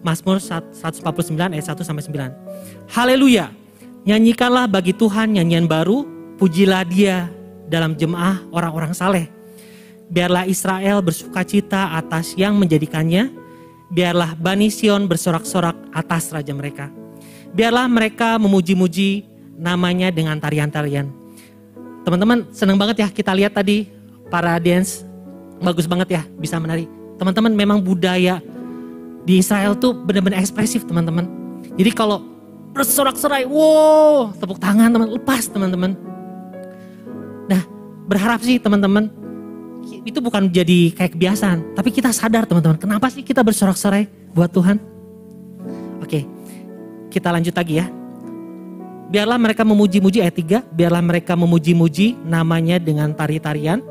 Mazmur 0.02 0.38
149 0.38 1.58
ayat 1.58 1.66
1 1.66 1.82
sampai 1.82 2.04
9. 2.06 2.94
Haleluya. 2.94 3.50
Nyanyikanlah 4.02 4.66
bagi 4.66 4.98
Tuhan 4.98 5.38
nyanyian 5.38 5.70
baru, 5.70 6.06
pujilah 6.42 6.86
dia 6.90 7.30
dalam 7.70 7.94
jemaah 7.94 8.42
orang-orang 8.50 8.98
saleh. 8.98 9.30
Biarlah 10.10 10.50
Israel 10.50 11.06
bersuka 11.06 11.46
cita 11.46 11.94
atas 11.94 12.34
yang 12.34 12.58
menjadikannya, 12.58 13.30
biarlah 13.94 14.34
Bani 14.38 14.74
Sion 14.74 15.06
bersorak-sorak 15.06 15.78
atas 15.94 16.34
raja 16.34 16.52
mereka. 16.52 16.90
Biarlah 17.54 17.86
mereka 17.86 18.42
memuji-muji 18.42 19.26
namanya 19.56 20.10
dengan 20.10 20.38
tarian-tarian. 20.42 21.14
Teman-teman 22.02 22.50
senang 22.50 22.82
banget 22.82 23.06
ya 23.06 23.08
kita 23.14 23.38
lihat 23.38 23.54
tadi 23.54 24.01
para 24.32 24.56
dance 24.58 25.04
bagus 25.60 25.86
banget 25.86 26.18
ya 26.18 26.22
bisa 26.40 26.58
menari. 26.58 26.88
Teman-teman 27.20 27.54
memang 27.54 27.78
budaya 27.84 28.42
di 29.22 29.38
Israel 29.38 29.78
tuh 29.78 29.94
benar-benar 29.94 30.42
ekspresif 30.42 30.88
teman-teman. 30.88 31.30
Jadi 31.78 31.92
kalau 31.94 32.26
bersorak-sorai, 32.72 33.46
wow, 33.46 34.34
tepuk 34.34 34.58
tangan 34.58 34.90
teman, 34.90 35.12
lepas 35.12 35.46
teman-teman. 35.52 35.92
Nah, 37.52 37.62
berharap 38.08 38.40
sih 38.42 38.58
teman-teman, 38.58 39.12
itu 40.08 40.18
bukan 40.24 40.48
jadi 40.50 40.96
kayak 40.96 41.14
kebiasaan, 41.14 41.76
tapi 41.76 41.92
kita 41.92 42.10
sadar 42.16 42.48
teman-teman, 42.48 42.80
kenapa 42.80 43.12
sih 43.12 43.22
kita 43.22 43.44
bersorak-sorai 43.44 44.08
buat 44.32 44.50
Tuhan? 44.50 44.80
Oke, 46.02 46.26
kita 47.12 47.30
lanjut 47.30 47.54
lagi 47.54 47.84
ya. 47.84 47.86
Biarlah 49.12 49.36
mereka 49.36 49.68
memuji-muji 49.68 50.24
ayat 50.24 50.64
3, 50.64 50.72
biarlah 50.72 51.04
mereka 51.04 51.36
memuji-muji 51.36 52.16
namanya 52.24 52.80
dengan 52.80 53.12
tari-tarian. 53.12 53.84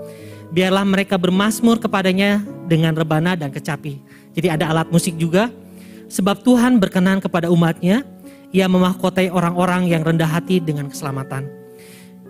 Biarlah 0.50 0.82
mereka 0.82 1.14
bermasmur 1.14 1.78
kepadanya 1.78 2.42
dengan 2.66 2.94
rebana 2.94 3.38
dan 3.38 3.54
kecapi. 3.54 4.02
Jadi 4.34 4.46
ada 4.50 4.70
alat 4.70 4.90
musik 4.90 5.14
juga. 5.14 5.50
Sebab 6.10 6.42
Tuhan 6.42 6.82
berkenan 6.82 7.22
kepada 7.22 7.46
umatnya, 7.54 8.02
ia 8.50 8.66
memahkotai 8.66 9.30
orang-orang 9.30 9.86
yang 9.86 10.02
rendah 10.02 10.26
hati 10.26 10.58
dengan 10.58 10.90
keselamatan. 10.90 11.46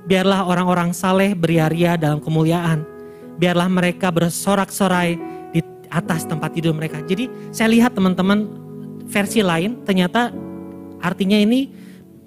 Biarlah 0.05 0.45
orang-orang 0.45 0.93
saleh 0.93 1.33
beria-ria 1.33 1.97
dalam 1.97 2.21
kemuliaan. 2.21 2.85
Biarlah 3.41 3.73
mereka 3.73 4.13
bersorak-sorai 4.13 5.17
di 5.57 5.61
atas 5.89 6.29
tempat 6.29 6.53
tidur 6.53 6.77
mereka. 6.77 7.01
Jadi 7.01 7.29
saya 7.53 7.73
lihat 7.73 7.97
teman-teman 7.97 8.49
versi 9.09 9.41
lain 9.41 9.81
ternyata 9.89 10.29
artinya 11.01 11.41
ini 11.41 11.73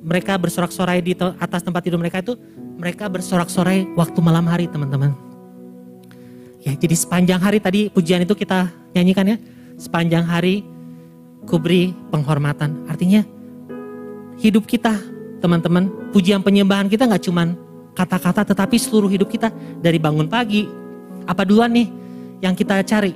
mereka 0.04 0.36
bersorak-sorai 0.42 1.00
di 1.06 1.14
atas 1.18 1.62
tempat 1.62 1.86
tidur 1.86 2.02
mereka 2.02 2.20
itu 2.20 2.34
mereka 2.82 3.08
bersorak-sorai 3.08 3.94
waktu 3.94 4.20
malam 4.20 4.50
hari 4.50 4.66
teman-teman. 4.66 5.33
Ya, 6.64 6.72
jadi 6.80 6.96
sepanjang 6.96 7.44
hari 7.44 7.60
tadi 7.60 7.92
pujian 7.92 8.24
itu 8.24 8.32
kita 8.32 8.72
nyanyikan 8.96 9.36
ya. 9.36 9.38
Sepanjang 9.76 10.24
hari 10.24 10.64
kuberi 11.44 11.92
penghormatan. 12.08 12.88
Artinya 12.88 13.28
hidup 14.40 14.64
kita, 14.64 14.96
teman-teman, 15.44 15.92
pujian 16.16 16.40
penyembahan 16.40 16.88
kita 16.88 17.04
nggak 17.04 17.24
cuman 17.28 17.60
kata-kata, 17.92 18.48
tetapi 18.48 18.80
seluruh 18.80 19.12
hidup 19.12 19.28
kita 19.28 19.52
dari 19.84 20.00
bangun 20.00 20.32
pagi. 20.32 20.64
Apa 21.28 21.44
duluan 21.44 21.76
nih 21.76 21.92
yang 22.40 22.56
kita 22.56 22.80
cari? 22.88 23.12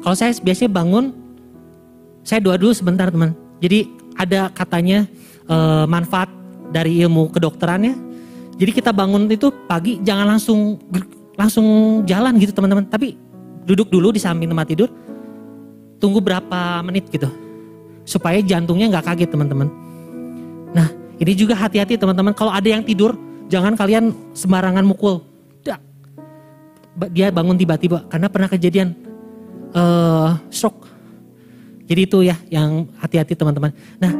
Kalau 0.00 0.14
saya 0.14 0.30
biasanya 0.38 0.70
bangun, 0.70 1.10
saya 2.22 2.38
doa 2.38 2.54
dulu 2.54 2.70
sebentar 2.70 3.10
teman. 3.10 3.34
Jadi 3.58 3.90
ada 4.14 4.48
katanya 4.54 5.04
e, 5.44 5.56
manfaat 5.90 6.30
dari 6.70 7.02
ilmu 7.04 7.28
kedokterannya. 7.34 7.94
Jadi 8.54 8.70
kita 8.70 8.94
bangun 8.94 9.26
itu 9.28 9.50
pagi 9.66 9.98
jangan 10.00 10.36
langsung 10.36 10.80
langsung 11.38 12.00
jalan 12.08 12.38
gitu 12.38 12.54
teman-teman, 12.54 12.86
tapi 12.88 13.18
duduk 13.68 13.90
dulu 13.92 14.10
di 14.10 14.18
samping 14.18 14.50
tempat 14.50 14.66
tidur, 14.70 14.88
tunggu 16.00 16.18
berapa 16.18 16.80
menit 16.82 17.10
gitu, 17.12 17.28
supaya 18.08 18.40
jantungnya 18.40 18.90
nggak 18.90 19.14
kaget 19.14 19.30
teman-teman. 19.30 19.68
Nah, 20.70 20.88
ini 21.18 21.32
juga 21.34 21.58
hati-hati 21.58 21.98
teman-teman. 21.98 22.32
Kalau 22.34 22.54
ada 22.54 22.66
yang 22.66 22.82
tidur, 22.86 23.18
jangan 23.50 23.74
kalian 23.74 24.14
sembarangan 24.32 24.86
mukul. 24.86 25.26
Dia 27.14 27.30
bangun 27.30 27.54
tiba-tiba 27.54 28.04
karena 28.10 28.26
pernah 28.26 28.50
kejadian 28.50 28.92
uh, 29.72 30.36
shock. 30.50 30.84
Jadi 31.86 32.00
itu 32.06 32.18
ya 32.26 32.36
yang 32.50 32.90
hati-hati 32.98 33.38
teman-teman. 33.38 33.72
Nah, 34.02 34.12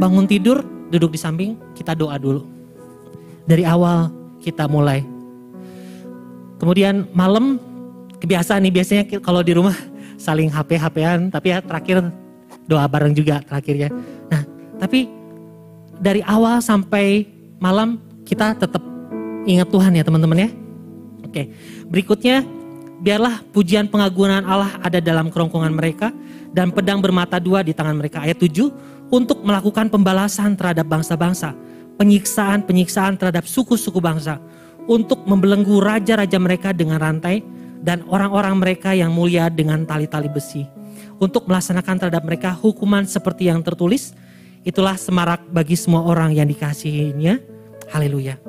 bangun 0.00 0.24
tidur, 0.26 0.64
duduk 0.90 1.14
di 1.14 1.20
samping, 1.20 1.54
kita 1.76 1.92
doa 1.92 2.16
dulu. 2.18 2.42
Dari 3.44 3.62
awal 3.68 4.08
kita 4.40 4.64
mulai. 4.66 5.13
Kemudian 6.58 7.08
malam 7.12 7.58
kebiasaan 8.22 8.62
nih 8.64 8.72
biasanya 8.72 9.04
kalau 9.20 9.44
di 9.44 9.52
rumah 9.52 9.74
saling 10.16 10.48
HP-HPan, 10.48 11.28
tapi 11.28 11.52
ya 11.52 11.58
terakhir 11.60 12.08
doa 12.64 12.86
bareng 12.88 13.12
juga 13.12 13.42
terakhirnya. 13.44 13.92
Nah, 14.30 14.42
tapi 14.80 15.10
dari 16.00 16.24
awal 16.24 16.64
sampai 16.64 17.28
malam 17.60 18.00
kita 18.24 18.56
tetap 18.56 18.80
ingat 19.44 19.68
Tuhan 19.68 19.92
ya 19.94 20.02
teman-teman 20.06 20.48
ya. 20.48 20.50
Oke, 21.26 21.50
berikutnya 21.90 22.46
biarlah 23.04 23.44
pujian 23.52 23.90
pengagungan 23.90 24.46
Allah 24.48 24.80
ada 24.80 25.02
dalam 25.02 25.28
kerongkongan 25.28 25.74
mereka 25.74 26.08
dan 26.54 26.70
pedang 26.72 27.02
bermata 27.02 27.36
dua 27.36 27.60
di 27.60 27.76
tangan 27.76 27.98
mereka. 27.98 28.22
Ayat 28.22 28.40
7, 28.40 28.70
untuk 29.10 29.42
melakukan 29.42 29.90
pembalasan 29.90 30.56
terhadap 30.56 30.86
bangsa-bangsa, 30.86 31.52
penyiksaan-penyiksaan 32.00 33.18
terhadap 33.18 33.44
suku-suku 33.44 33.98
bangsa, 33.98 34.38
untuk 34.84 35.24
membelenggu 35.24 35.80
raja-raja 35.80 36.36
mereka 36.36 36.70
dengan 36.76 37.00
rantai 37.00 37.40
dan 37.84 38.04
orang-orang 38.08 38.56
mereka 38.56 38.92
yang 38.96 39.12
mulia 39.12 39.52
dengan 39.52 39.84
tali-tali 39.84 40.28
besi, 40.28 40.64
untuk 41.20 41.44
melaksanakan 41.48 42.00
terhadap 42.00 42.24
mereka 42.24 42.52
hukuman 42.52 43.04
seperti 43.04 43.48
yang 43.52 43.60
tertulis 43.60 44.16
Itulah 44.64 44.96
semarak 44.96 45.44
bagi 45.52 45.76
semua 45.76 46.00
orang 46.08 46.32
yang 46.32 46.48
dikasihinya. 46.48 47.36
Haleluya. 47.92 48.40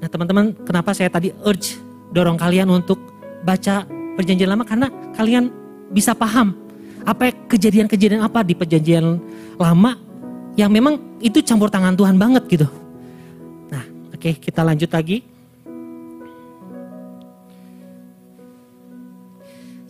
Nah 0.00 0.08
teman-teman, 0.08 0.56
kenapa 0.64 0.96
saya 0.96 1.12
tadi 1.12 1.28
urge 1.44 1.76
dorong 2.08 2.40
kalian 2.40 2.72
untuk 2.72 2.96
baca 3.44 3.84
perjanjian 4.16 4.48
lama? 4.48 4.64
Karena 4.64 4.88
kalian 5.12 5.52
bisa 5.92 6.16
paham 6.16 6.56
apa 7.04 7.36
kejadian-kejadian 7.52 8.24
apa 8.24 8.40
di 8.40 8.56
perjanjian 8.56 9.20
lama 9.60 10.00
yang 10.56 10.72
memang 10.72 11.20
itu 11.20 11.44
campur 11.44 11.68
tangan 11.68 11.92
Tuhan 11.92 12.16
banget 12.16 12.48
gitu. 12.48 12.68
Nah, 13.68 13.84
oke 14.16 14.24
okay, 14.24 14.32
kita 14.40 14.64
lanjut 14.64 14.88
lagi. 14.88 15.20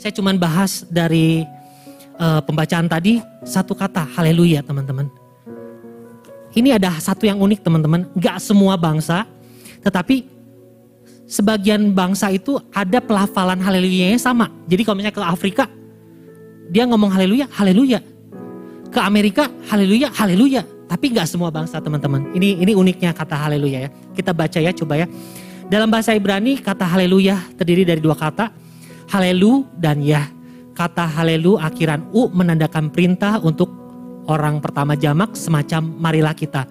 Saya 0.01 0.17
cuman 0.17 0.41
bahas 0.41 0.89
dari 0.89 1.45
uh, 2.17 2.41
pembacaan 2.41 2.89
tadi 2.89 3.21
satu 3.45 3.77
kata 3.77 4.09
haleluya 4.17 4.65
teman-teman. 4.65 5.13
Ini 6.57 6.81
ada 6.81 6.97
satu 6.97 7.29
yang 7.29 7.37
unik 7.37 7.61
teman-teman, 7.61 8.09
gak 8.17 8.41
semua 8.41 8.81
bangsa, 8.81 9.29
tetapi 9.85 10.25
sebagian 11.29 11.93
bangsa 11.93 12.33
itu 12.33 12.57
ada 12.73 12.97
pelafalan 13.05 13.61
haleluya 13.61 14.17
sama. 14.17 14.49
Jadi 14.65 14.89
kalau 14.89 14.97
misalnya 14.97 15.21
ke 15.21 15.23
Afrika, 15.23 15.65
dia 16.73 16.89
ngomong 16.89 17.13
haleluya, 17.13 17.45
haleluya. 17.53 18.01
Ke 18.89 19.05
Amerika, 19.05 19.53
haleluya, 19.69 20.09
haleluya. 20.17 20.65
Tapi 20.89 21.13
nggak 21.13 21.29
semua 21.29 21.53
bangsa 21.53 21.77
teman-teman. 21.77 22.33
Ini 22.33 22.57
ini 22.57 22.73
uniknya 22.73 23.13
kata 23.13 23.37
haleluya 23.37 23.85
ya. 23.85 23.91
Kita 24.17 24.33
baca 24.33 24.59
ya 24.65 24.73
coba 24.73 24.97
ya. 24.97 25.07
Dalam 25.69 25.93
bahasa 25.93 26.17
Ibrani 26.17 26.57
kata 26.57 26.89
haleluya 26.89 27.37
terdiri 27.55 27.85
dari 27.85 28.01
dua 28.01 28.17
kata. 28.17 28.70
Halelu 29.11 29.67
dan 29.75 29.99
ya. 30.01 30.31
Kata 30.71 31.05
halelu 31.05 31.59
akhiran 31.59 32.09
u 32.15 32.31
menandakan 32.31 32.89
perintah 32.89 33.43
untuk 33.43 33.69
orang 34.31 34.63
pertama 34.63 34.95
jamak 34.95 35.35
semacam 35.35 35.83
marilah 35.99 36.33
kita. 36.33 36.65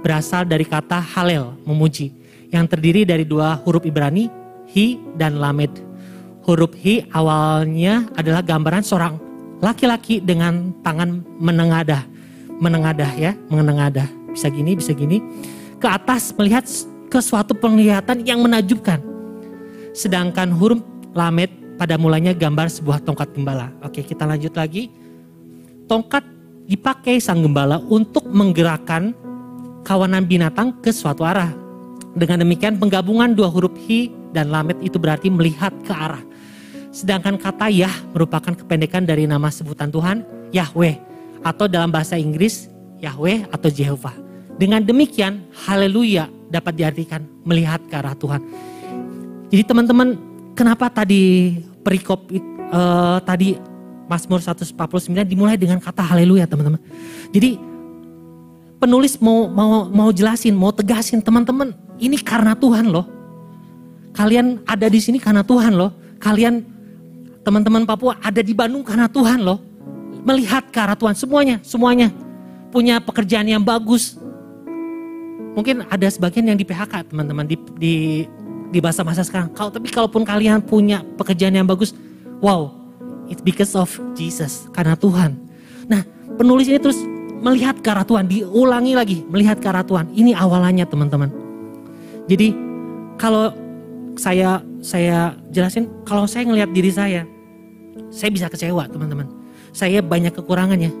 Berasal 0.00 0.46
dari 0.46 0.62
kata 0.62 1.02
halel, 1.02 1.58
memuji. 1.66 2.14
Yang 2.54 2.78
terdiri 2.78 3.02
dari 3.02 3.26
dua 3.26 3.58
huruf 3.66 3.82
Ibrani, 3.82 4.30
hi 4.70 4.96
dan 5.18 5.42
lamed. 5.42 5.74
Huruf 6.46 6.72
hi 6.78 7.02
awalnya 7.10 8.06
adalah 8.14 8.40
gambaran 8.46 8.82
seorang 8.86 9.14
laki-laki 9.62 10.22
dengan 10.22 10.74
tangan 10.82 11.22
menengadah 11.38 12.12
menengadah 12.62 13.10
ya, 13.18 13.34
menengadah. 13.50 14.06
Bisa 14.30 14.46
gini, 14.46 14.78
bisa 14.78 14.94
gini. 14.94 15.18
Ke 15.82 15.90
atas 15.90 16.30
melihat 16.38 16.62
ke 17.10 17.18
suatu 17.18 17.58
penglihatan 17.58 18.22
yang 18.22 18.38
menajubkan. 18.38 19.02
Sedangkan 19.90 20.54
huruf 20.54 20.78
lamet 21.12 21.50
pada 21.82 21.98
mulanya 21.98 22.30
gambar 22.30 22.70
sebuah 22.70 23.02
tongkat 23.02 23.34
gembala. 23.34 23.74
Oke, 23.82 24.06
kita 24.06 24.22
lanjut 24.22 24.54
lagi. 24.54 24.86
Tongkat 25.90 26.22
dipakai 26.70 27.18
sang 27.18 27.42
gembala 27.42 27.82
untuk 27.90 28.22
menggerakkan 28.30 29.10
kawanan 29.82 30.22
binatang 30.22 30.78
ke 30.78 30.94
suatu 30.94 31.26
arah. 31.26 31.50
Dengan 32.14 32.46
demikian 32.46 32.78
penggabungan 32.78 33.34
dua 33.34 33.50
huruf 33.50 33.74
hi 33.82 34.14
dan 34.30 34.54
lamet 34.54 34.78
itu 34.78 34.94
berarti 34.94 35.26
melihat 35.26 35.74
ke 35.82 35.90
arah. 35.90 36.22
Sedangkan 36.94 37.34
kata 37.34 37.66
Yah 37.66 37.90
merupakan 38.14 38.54
kependekan 38.54 39.02
dari 39.02 39.26
nama 39.26 39.50
sebutan 39.50 39.90
Tuhan, 39.90 40.22
Yahweh 40.54 40.94
atau 41.42 41.66
dalam 41.66 41.90
bahasa 41.90 42.14
Inggris 42.14 42.70
Yahweh 43.02 43.50
atau 43.50 43.66
Jehovah. 43.66 44.14
Dengan 44.54 44.86
demikian, 44.86 45.42
haleluya 45.66 46.30
dapat 46.46 46.78
diartikan 46.78 47.26
melihat 47.42 47.82
ke 47.90 47.94
arah 47.98 48.14
Tuhan. 48.14 48.38
Jadi 49.50 49.62
teman-teman, 49.66 50.14
kenapa 50.54 50.86
tadi 50.86 51.58
perikop 51.82 52.30
uh, 52.72 53.18
tadi 53.22 53.58
Mazmur 54.10 54.42
149 54.42 54.74
dimulai 55.26 55.54
dengan 55.58 55.78
kata 55.78 56.02
haleluya, 56.02 56.46
teman-teman. 56.46 56.80
Jadi 57.30 57.58
penulis 58.82 59.14
mau 59.22 59.46
mau 59.46 59.86
mau 59.86 60.08
jelasin, 60.10 60.54
mau 60.54 60.74
tegasin 60.74 61.22
teman-teman, 61.22 61.74
ini 62.02 62.18
karena 62.18 62.58
Tuhan 62.58 62.90
loh. 62.90 63.06
Kalian 64.12 64.60
ada 64.68 64.86
di 64.90 65.00
sini 65.00 65.16
karena 65.16 65.40
Tuhan 65.40 65.72
loh. 65.72 65.94
Kalian 66.20 66.62
teman-teman 67.42 67.82
Papua 67.88 68.18
ada 68.22 68.38
di 68.44 68.52
Bandung 68.54 68.86
karena 68.86 69.10
Tuhan 69.10 69.42
loh 69.42 69.72
melihat 70.22 70.68
ke 70.70 70.78
arah 70.78 70.98
Tuhan. 70.98 71.14
Semuanya, 71.18 71.56
semuanya 71.64 72.08
punya 72.70 73.02
pekerjaan 73.02 73.46
yang 73.46 73.62
bagus. 73.62 74.16
Mungkin 75.52 75.84
ada 75.88 76.08
sebagian 76.08 76.48
yang 76.48 76.56
di 76.56 76.64
PHK 76.64 77.12
teman-teman 77.12 77.44
di 77.44 77.56
di 77.76 77.94
di 78.72 78.80
masa-masa 78.80 79.20
sekarang. 79.20 79.52
Kalau 79.52 79.68
tapi 79.68 79.92
kalaupun 79.92 80.24
kalian 80.24 80.64
punya 80.64 81.04
pekerjaan 81.20 81.52
yang 81.52 81.68
bagus, 81.68 81.92
wow, 82.40 82.72
it's 83.28 83.44
because 83.44 83.76
of 83.76 83.92
Jesus 84.16 84.66
karena 84.72 84.96
Tuhan. 84.96 85.36
Nah, 85.86 86.02
penulis 86.40 86.66
ini 86.72 86.80
terus 86.80 86.98
melihat 87.44 87.78
ke 87.84 87.88
arah 87.92 88.08
Tuhan, 88.08 88.24
diulangi 88.26 88.96
lagi 88.96 89.18
melihat 89.28 89.60
ke 89.60 89.68
arah 89.68 89.84
Tuhan. 89.84 90.08
Ini 90.16 90.32
awalannya 90.32 90.88
teman-teman. 90.88 91.28
Jadi 92.26 92.56
kalau 93.20 93.52
saya 94.16 94.64
saya 94.80 95.36
jelasin, 95.52 95.86
kalau 96.08 96.24
saya 96.24 96.48
ngelihat 96.48 96.72
diri 96.72 96.88
saya, 96.88 97.22
saya 98.08 98.32
bisa 98.32 98.48
kecewa 98.48 98.88
teman-teman 98.88 99.42
saya 99.72 100.04
banyak 100.04 100.36
kekurangannya. 100.36 100.92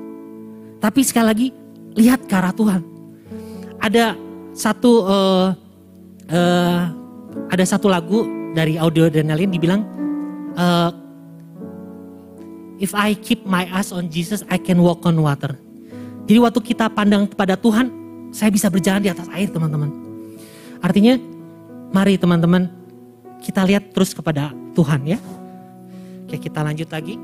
Tapi 0.80 1.00
sekali 1.04 1.26
lagi 1.28 1.46
lihat 1.94 2.24
ke 2.26 2.34
arah 2.34 2.56
Tuhan. 2.56 2.80
Ada 3.78 4.16
satu 4.56 4.92
uh, 5.06 5.48
uh, 6.32 6.82
ada 7.52 7.64
satu 7.64 7.88
lagu 7.88 8.24
dari 8.52 8.76
audio 8.76 9.08
adrenalin 9.08 9.50
dibilang 9.52 9.82
uh, 10.56 10.90
If 12.82 12.98
I 12.98 13.14
keep 13.14 13.46
my 13.46 13.62
eyes 13.70 13.94
on 13.94 14.10
Jesus, 14.10 14.42
I 14.50 14.58
can 14.58 14.82
walk 14.82 15.06
on 15.06 15.14
water. 15.22 15.54
Jadi 16.26 16.38
waktu 16.42 16.60
kita 16.74 16.90
pandang 16.90 17.30
kepada 17.30 17.54
Tuhan, 17.54 17.86
saya 18.34 18.50
bisa 18.50 18.66
berjalan 18.66 18.98
di 18.98 19.06
atas 19.06 19.30
air 19.30 19.46
teman-teman. 19.54 19.86
Artinya, 20.82 21.14
mari 21.94 22.18
teman-teman 22.18 22.66
kita 23.38 23.62
lihat 23.62 23.94
terus 23.94 24.10
kepada 24.10 24.50
Tuhan 24.74 25.06
ya. 25.06 25.18
Oke 26.26 26.42
kita 26.42 26.58
lanjut 26.66 26.90
lagi. 26.90 27.14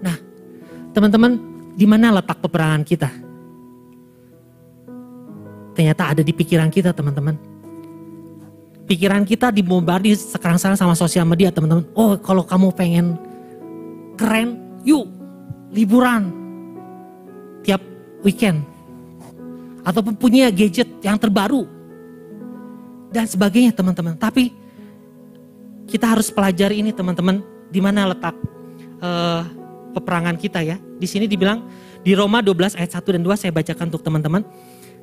Nah, 0.00 0.16
teman-teman, 0.96 1.36
di 1.76 1.84
mana 1.84 2.08
letak 2.16 2.40
peperangan 2.40 2.88
kita? 2.88 3.12
Ternyata 5.76 6.16
ada 6.16 6.22
di 6.24 6.32
pikiran 6.32 6.72
kita, 6.72 6.96
teman-teman. 6.96 7.36
Pikiran 8.88 9.28
kita 9.28 9.52
dibombardir 9.52 10.16
sekarang-sekarang 10.16 10.80
sama 10.80 10.96
sosial 10.96 11.28
media, 11.28 11.52
teman-teman. 11.52 11.84
Oh, 11.92 12.16
kalau 12.16 12.40
kamu 12.40 12.72
pengen 12.72 13.20
keren, 14.16 14.80
yuk 14.80 15.04
liburan 15.76 16.32
tiap 17.60 17.84
weekend. 18.24 18.64
Ataupun 19.84 20.16
punya 20.16 20.48
gadget 20.48 20.88
yang 21.04 21.20
terbaru. 21.20 21.68
Dan 23.12 23.28
sebagainya, 23.28 23.76
teman-teman. 23.76 24.16
Tapi 24.16 24.56
kita 25.84 26.08
harus 26.08 26.32
pelajari 26.32 26.80
ini, 26.80 26.88
teman-teman. 26.88 27.44
Di 27.68 27.84
mana 27.84 28.08
letak 28.08 28.32
uh, 29.04 29.44
peperangan 29.92 30.40
kita 30.40 30.64
ya. 30.64 30.80
Di 30.80 31.04
sini 31.04 31.28
dibilang 31.28 31.60
di 32.00 32.16
Roma 32.16 32.40
12 32.40 32.80
ayat 32.80 32.96
1 32.96 33.04
dan 33.04 33.20
2 33.20 33.36
saya 33.36 33.52
bacakan 33.52 33.92
untuk 33.92 34.00
teman-teman. 34.00 34.42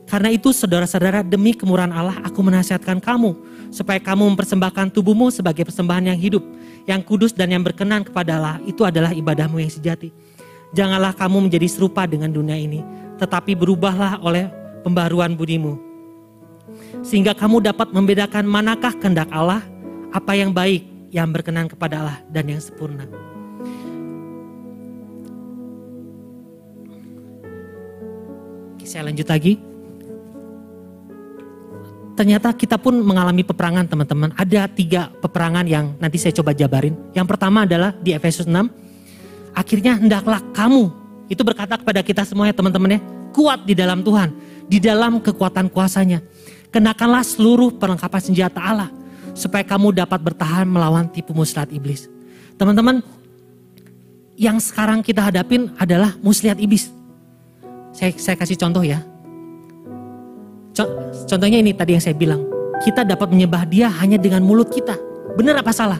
Karena 0.05 0.29
itu 0.29 0.53
saudara-saudara 0.53 1.25
demi 1.25 1.57
kemurahan 1.57 1.89
Allah 1.89 2.21
aku 2.21 2.45
menasihatkan 2.45 3.01
kamu 3.01 3.33
supaya 3.73 3.97
kamu 3.97 4.33
mempersembahkan 4.33 4.93
tubuhmu 4.93 5.33
sebagai 5.33 5.65
persembahan 5.65 6.13
yang 6.13 6.19
hidup, 6.19 6.43
yang 6.85 7.01
kudus 7.01 7.33
dan 7.33 7.49
yang 7.49 7.65
berkenan 7.65 8.05
kepada 8.05 8.37
Allah. 8.37 8.57
Itu 8.69 8.85
adalah 8.85 9.11
ibadahmu 9.17 9.57
yang 9.57 9.73
sejati. 9.73 10.13
Janganlah 10.77 11.17
kamu 11.17 11.49
menjadi 11.49 11.65
serupa 11.65 12.05
dengan 12.05 12.29
dunia 12.29 12.53
ini, 12.53 12.85
tetapi 13.17 13.57
berubahlah 13.57 14.21
oleh 14.21 14.45
pembaruan 14.85 15.33
budimu. 15.33 15.81
Sehingga 17.01 17.33
kamu 17.33 17.65
dapat 17.65 17.89
membedakan 17.89 18.45
manakah 18.45 18.93
kehendak 19.01 19.29
Allah, 19.33 19.65
apa 20.13 20.37
yang 20.37 20.53
baik, 20.53 20.85
yang 21.09 21.33
berkenan 21.33 21.65
kepada 21.65 22.05
Allah 22.05 22.17
dan 22.29 22.45
yang 22.45 22.61
sempurna. 22.61 23.09
saya 28.95 29.11
lanjut 29.11 29.27
lagi. 29.27 29.74
Ternyata 32.15 32.55
kita 32.55 32.79
pun 32.79 32.95
mengalami 33.03 33.43
peperangan 33.43 33.91
teman-teman. 33.91 34.31
Ada 34.39 34.71
tiga 34.71 35.11
peperangan 35.19 35.67
yang 35.67 35.99
nanti 35.99 36.15
saya 36.15 36.31
coba 36.31 36.55
jabarin. 36.55 36.95
Yang 37.11 37.27
pertama 37.35 37.67
adalah 37.67 37.91
di 37.99 38.15
Efesus 38.15 38.47
6. 38.47 38.55
Akhirnya 39.51 39.99
hendaklah 39.99 40.39
kamu, 40.55 40.91
itu 41.27 41.43
berkata 41.43 41.75
kepada 41.75 41.99
kita 41.99 42.23
semuanya 42.23 42.55
teman-teman 42.55 42.95
ya. 42.95 42.99
Kuat 43.35 43.67
di 43.67 43.75
dalam 43.75 43.99
Tuhan, 43.99 44.31
di 44.71 44.79
dalam 44.79 45.19
kekuatan 45.19 45.67
kuasanya. 45.67 46.23
Kenakanlah 46.71 47.23
seluruh 47.27 47.75
perlengkapan 47.75 48.21
senjata 48.23 48.63
Allah. 48.63 48.87
Supaya 49.35 49.67
kamu 49.67 49.91
dapat 49.91 50.23
bertahan 50.23 50.63
melawan 50.63 51.11
tipu 51.11 51.35
muslihat 51.35 51.67
iblis. 51.75 52.07
Teman-teman, 52.55 53.03
yang 54.39 54.55
sekarang 54.63 55.03
kita 55.03 55.19
hadapin 55.27 55.75
adalah 55.75 56.15
muslihat 56.23 56.55
iblis. 56.63 56.87
Saya, 57.91 58.15
saya 58.15 58.39
kasih 58.39 58.55
contoh 58.55 58.83
ya. 58.83 59.03
Contohnya 61.23 61.63
ini 61.63 61.71
tadi 61.71 61.95
yang 61.95 62.03
saya 62.03 62.17
bilang. 62.17 62.43
Kita 62.83 63.07
dapat 63.07 63.31
menyembah 63.31 63.63
dia 63.71 63.87
hanya 63.87 64.19
dengan 64.19 64.43
mulut 64.43 64.67
kita. 64.67 64.99
Benar 65.39 65.63
apa 65.63 65.71
salah? 65.71 65.97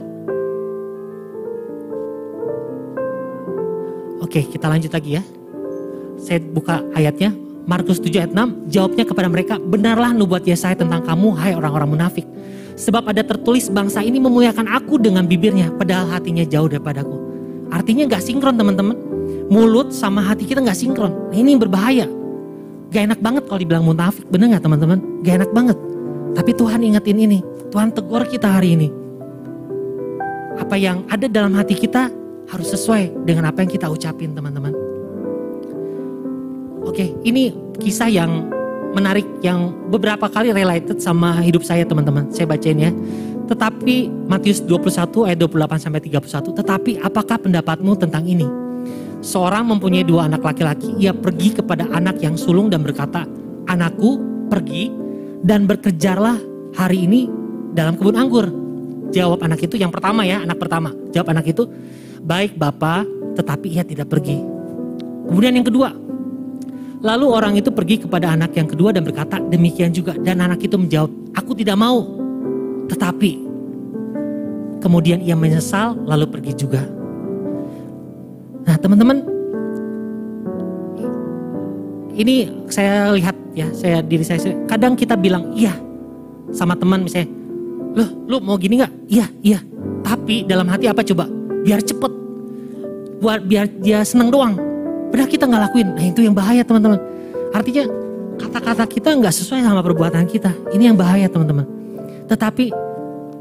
Oke 4.20 4.44
kita 4.44 4.68
lanjut 4.68 4.92
lagi 4.92 5.16
ya. 5.16 5.24
Saya 6.20 6.44
buka 6.44 6.84
ayatnya. 6.92 7.32
Markus 7.66 7.98
7 7.98 8.12
ayat 8.22 8.32
6. 8.36 8.70
Jawabnya 8.70 9.06
kepada 9.08 9.28
mereka. 9.32 9.56
Benarlah 9.58 10.12
nubuat 10.12 10.44
Yesaya 10.46 10.76
tentang 10.76 11.02
kamu 11.02 11.34
hai 11.40 11.56
orang-orang 11.56 11.98
munafik. 11.98 12.28
Sebab 12.76 13.08
ada 13.10 13.24
tertulis 13.24 13.72
bangsa 13.72 14.04
ini 14.04 14.20
memuliakan 14.20 14.68
aku 14.68 15.00
dengan 15.00 15.26
bibirnya. 15.26 15.72
Padahal 15.74 16.12
hatinya 16.12 16.44
jauh 16.44 16.68
daripadaku. 16.68 17.18
Artinya 17.72 18.06
gak 18.06 18.22
sinkron 18.22 18.60
teman-teman 18.60 19.16
mulut 19.50 19.94
sama 19.94 20.26
hati 20.26 20.46
kita 20.48 20.62
nggak 20.62 20.78
sinkron. 20.78 21.14
Nah, 21.30 21.38
ini 21.38 21.58
berbahaya. 21.58 22.08
Gak 22.96 23.12
enak 23.12 23.20
banget 23.20 23.44
kalau 23.52 23.60
dibilang 23.60 23.84
munafik, 23.84 24.24
bener 24.32 24.56
nggak 24.56 24.64
teman-teman? 24.64 25.04
Gak 25.20 25.44
enak 25.44 25.52
banget. 25.52 25.76
Tapi 26.32 26.52
Tuhan 26.56 26.80
ingetin 26.80 27.20
ini, 27.20 27.44
Tuhan 27.68 27.92
tegur 27.92 28.24
kita 28.24 28.48
hari 28.48 28.80
ini. 28.80 28.88
Apa 30.56 30.80
yang 30.80 31.04
ada 31.12 31.28
dalam 31.28 31.52
hati 31.60 31.76
kita 31.76 32.08
harus 32.48 32.72
sesuai 32.72 33.28
dengan 33.28 33.52
apa 33.52 33.60
yang 33.60 33.68
kita 33.68 33.92
ucapin 33.92 34.32
teman-teman. 34.32 34.72
Oke, 36.88 37.12
ini 37.28 37.52
kisah 37.84 38.08
yang 38.08 38.48
menarik 38.96 39.28
yang 39.44 39.76
beberapa 39.92 40.32
kali 40.32 40.56
related 40.56 41.04
sama 41.04 41.44
hidup 41.44 41.68
saya 41.68 41.84
teman-teman. 41.84 42.32
Saya 42.32 42.48
bacain 42.48 42.80
ya. 42.80 42.96
Tetapi 43.52 44.08
Matius 44.32 44.64
21 44.64 45.28
ayat 45.28 45.44
28 45.44 45.84
sampai 45.84 46.00
31. 46.00 46.64
Tetapi 46.64 46.92
apakah 47.04 47.44
pendapatmu 47.44 47.92
tentang 48.00 48.24
ini? 48.24 48.65
Seorang 49.26 49.66
mempunyai 49.66 50.06
dua 50.06 50.30
anak 50.30 50.46
laki-laki, 50.46 50.94
ia 51.02 51.10
pergi 51.10 51.58
kepada 51.58 51.90
anak 51.90 52.22
yang 52.22 52.38
sulung 52.38 52.70
dan 52.70 52.86
berkata, 52.86 53.26
Anakku 53.66 54.22
pergi 54.54 54.94
dan 55.42 55.66
bekerjalah 55.66 56.38
hari 56.78 57.10
ini 57.10 57.26
dalam 57.74 57.98
kebun 57.98 58.18
anggur. 58.18 58.46
Jawab 59.10 59.42
anak 59.42 59.66
itu 59.66 59.82
yang 59.82 59.90
pertama 59.90 60.26
ya, 60.26 60.46
anak 60.46 60.62
pertama. 60.62 60.94
Jawab 61.10 61.34
anak 61.34 61.50
itu, 61.50 61.66
baik 62.22 62.58
bapak, 62.58 63.06
tetapi 63.38 63.68
ia 63.74 63.84
tidak 63.86 64.10
pergi. 64.10 64.38
Kemudian 65.26 65.58
yang 65.58 65.66
kedua, 65.66 65.90
lalu 67.02 67.26
orang 67.30 67.58
itu 67.58 67.74
pergi 67.74 68.06
kepada 68.06 68.34
anak 68.34 68.54
yang 68.54 68.70
kedua 68.70 68.94
dan 68.94 69.02
berkata 69.02 69.42
demikian 69.42 69.90
juga. 69.90 70.14
Dan 70.18 70.42
anak 70.42 70.62
itu 70.62 70.78
menjawab, 70.78 71.10
aku 71.34 71.58
tidak 71.58 71.78
mau. 71.78 72.06
Tetapi 72.86 73.32
kemudian 74.86 75.22
ia 75.22 75.34
menyesal 75.34 75.98
lalu 76.06 76.30
pergi 76.30 76.54
juga. 76.54 76.86
Nah 78.66 78.76
teman-teman, 78.82 79.22
ini 82.18 82.50
saya 82.66 83.14
lihat 83.14 83.36
ya, 83.54 83.70
saya 83.72 84.02
diri 84.02 84.26
saya, 84.26 84.42
kadang 84.66 84.98
kita 84.98 85.14
bilang 85.14 85.54
iya 85.54 85.78
sama 86.50 86.74
teman 86.74 87.06
misalnya, 87.06 87.30
loh 87.94 88.10
lu 88.26 88.38
mau 88.42 88.58
gini 88.58 88.82
nggak? 88.82 88.94
Iya, 89.06 89.26
iya. 89.46 89.60
Tapi 90.02 90.46
dalam 90.50 90.66
hati 90.66 90.90
apa 90.90 91.06
coba? 91.06 91.30
Biar 91.62 91.82
cepet, 91.82 92.12
buat 93.22 93.46
biar 93.46 93.70
dia 93.82 94.02
senang 94.02 94.34
doang. 94.34 94.58
Padahal 95.14 95.30
kita 95.30 95.46
nggak 95.46 95.62
lakuin. 95.70 95.90
Nah 95.94 96.06
itu 96.06 96.22
yang 96.26 96.34
bahaya 96.34 96.66
teman-teman. 96.66 96.98
Artinya 97.54 97.86
kata-kata 98.42 98.84
kita 98.90 99.10
nggak 99.16 99.34
sesuai 99.34 99.62
sama 99.62 99.82
perbuatan 99.86 100.26
kita. 100.26 100.52
Ini 100.74 100.94
yang 100.94 100.98
bahaya 100.98 101.30
teman-teman. 101.30 101.66
Tetapi 102.26 102.74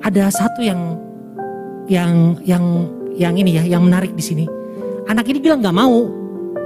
ada 0.04 0.28
satu 0.28 0.60
yang 0.60 1.00
yang 1.88 2.36
yang 2.44 2.64
yang 3.16 3.34
ini 3.36 3.60
ya, 3.60 3.64
yang 3.64 3.84
menarik 3.84 4.12
di 4.12 4.24
sini 4.24 4.44
Anak 5.04 5.28
ini 5.28 5.38
bilang 5.40 5.60
nggak 5.60 5.76
mau, 5.76 6.08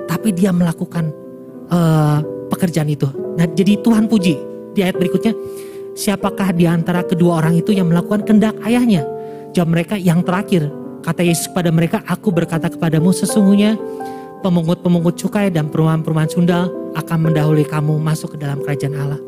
tapi 0.06 0.30
dia 0.30 0.54
melakukan 0.54 1.10
uh, 1.68 2.22
pekerjaan 2.48 2.86
itu. 2.86 3.10
Nah, 3.34 3.46
jadi 3.50 3.78
Tuhan 3.82 4.06
puji 4.06 4.34
di 4.74 4.80
ayat 4.82 4.94
berikutnya, 4.94 5.34
siapakah 5.98 6.54
di 6.54 6.64
antara 6.70 7.02
kedua 7.02 7.42
orang 7.42 7.58
itu 7.58 7.74
yang 7.74 7.90
melakukan 7.90 8.22
kendak 8.22 8.54
ayahnya? 8.62 9.02
Jawab 9.52 9.74
mereka 9.74 9.94
yang 9.98 10.22
terakhir. 10.22 10.70
Kata 11.02 11.22
Yesus 11.22 11.50
kepada 11.50 11.70
mereka, 11.70 12.02
aku 12.06 12.34
berkata 12.34 12.68
kepadamu 12.68 13.14
sesungguhnya 13.14 13.78
pemungut-pemungut 14.42 15.18
cukai 15.18 15.50
dan 15.50 15.70
perumahan-perumahan 15.70 16.30
sundal 16.30 16.70
akan 16.94 17.30
mendahului 17.30 17.66
kamu 17.66 17.98
masuk 17.98 18.34
ke 18.34 18.38
dalam 18.38 18.62
kerajaan 18.62 18.94
Allah. 18.98 19.20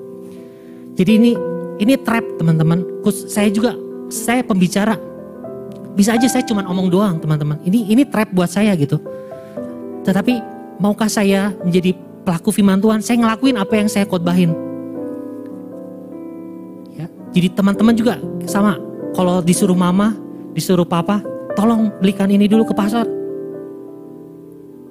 Jadi 0.94 1.12
ini 1.16 1.32
ini 1.80 1.94
trap 1.98 2.22
teman-teman. 2.36 2.84
Saya 3.10 3.48
juga 3.48 3.74
saya 4.10 4.44
pembicara 4.44 4.98
bisa 5.94 6.14
aja 6.14 6.26
saya 6.30 6.44
cuma 6.46 6.62
omong 6.66 6.88
doang 6.90 7.14
teman-teman. 7.18 7.58
Ini 7.66 7.90
ini 7.90 8.02
trap 8.06 8.30
buat 8.30 8.50
saya 8.50 8.74
gitu. 8.78 8.98
Tetapi 10.06 10.40
maukah 10.80 11.10
saya 11.10 11.52
menjadi 11.60 11.92
pelaku 12.24 12.54
firman 12.54 12.80
Tuhan? 12.80 13.00
Saya 13.04 13.20
ngelakuin 13.20 13.56
apa 13.58 13.74
yang 13.76 13.88
saya 13.90 14.06
khotbahin. 14.06 14.52
Ya, 16.96 17.06
jadi 17.34 17.48
teman-teman 17.52 17.94
juga 17.96 18.16
sama. 18.46 18.78
Kalau 19.10 19.42
disuruh 19.42 19.74
mama, 19.74 20.14
disuruh 20.54 20.86
papa, 20.86 21.20
tolong 21.58 21.90
belikan 21.98 22.30
ini 22.30 22.46
dulu 22.46 22.70
ke 22.70 22.74
pasar. 22.74 23.04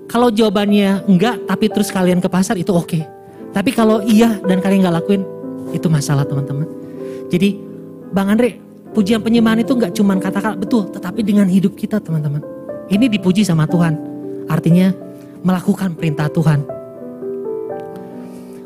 Kalau 0.10 0.34
jawabannya 0.34 1.06
enggak, 1.06 1.46
tapi 1.46 1.70
terus 1.70 1.94
kalian 1.94 2.20
ke 2.20 2.28
pasar 2.28 2.58
itu 2.58 2.74
oke. 2.74 2.90
Okay. 2.90 3.04
Tapi 3.50 3.70
kalau 3.74 4.02
iya 4.06 4.38
dan 4.46 4.62
kalian 4.62 4.86
nggak 4.86 4.96
lakuin, 5.02 5.22
itu 5.74 5.88
masalah 5.90 6.26
teman-teman. 6.26 6.66
Jadi 7.30 7.58
Bang 8.10 8.30
Andre, 8.34 8.58
Pujian 8.90 9.22
penyembahan 9.22 9.62
itu 9.62 9.78
nggak 9.78 9.94
cuma 9.94 10.18
kata-kata 10.18 10.58
betul, 10.58 10.90
tetapi 10.90 11.22
dengan 11.22 11.46
hidup 11.46 11.78
kita 11.78 12.02
teman-teman. 12.02 12.42
Ini 12.90 13.06
dipuji 13.06 13.46
sama 13.46 13.70
Tuhan. 13.70 13.94
Artinya 14.50 14.90
melakukan 15.46 15.94
perintah 15.94 16.26
Tuhan. 16.28 16.66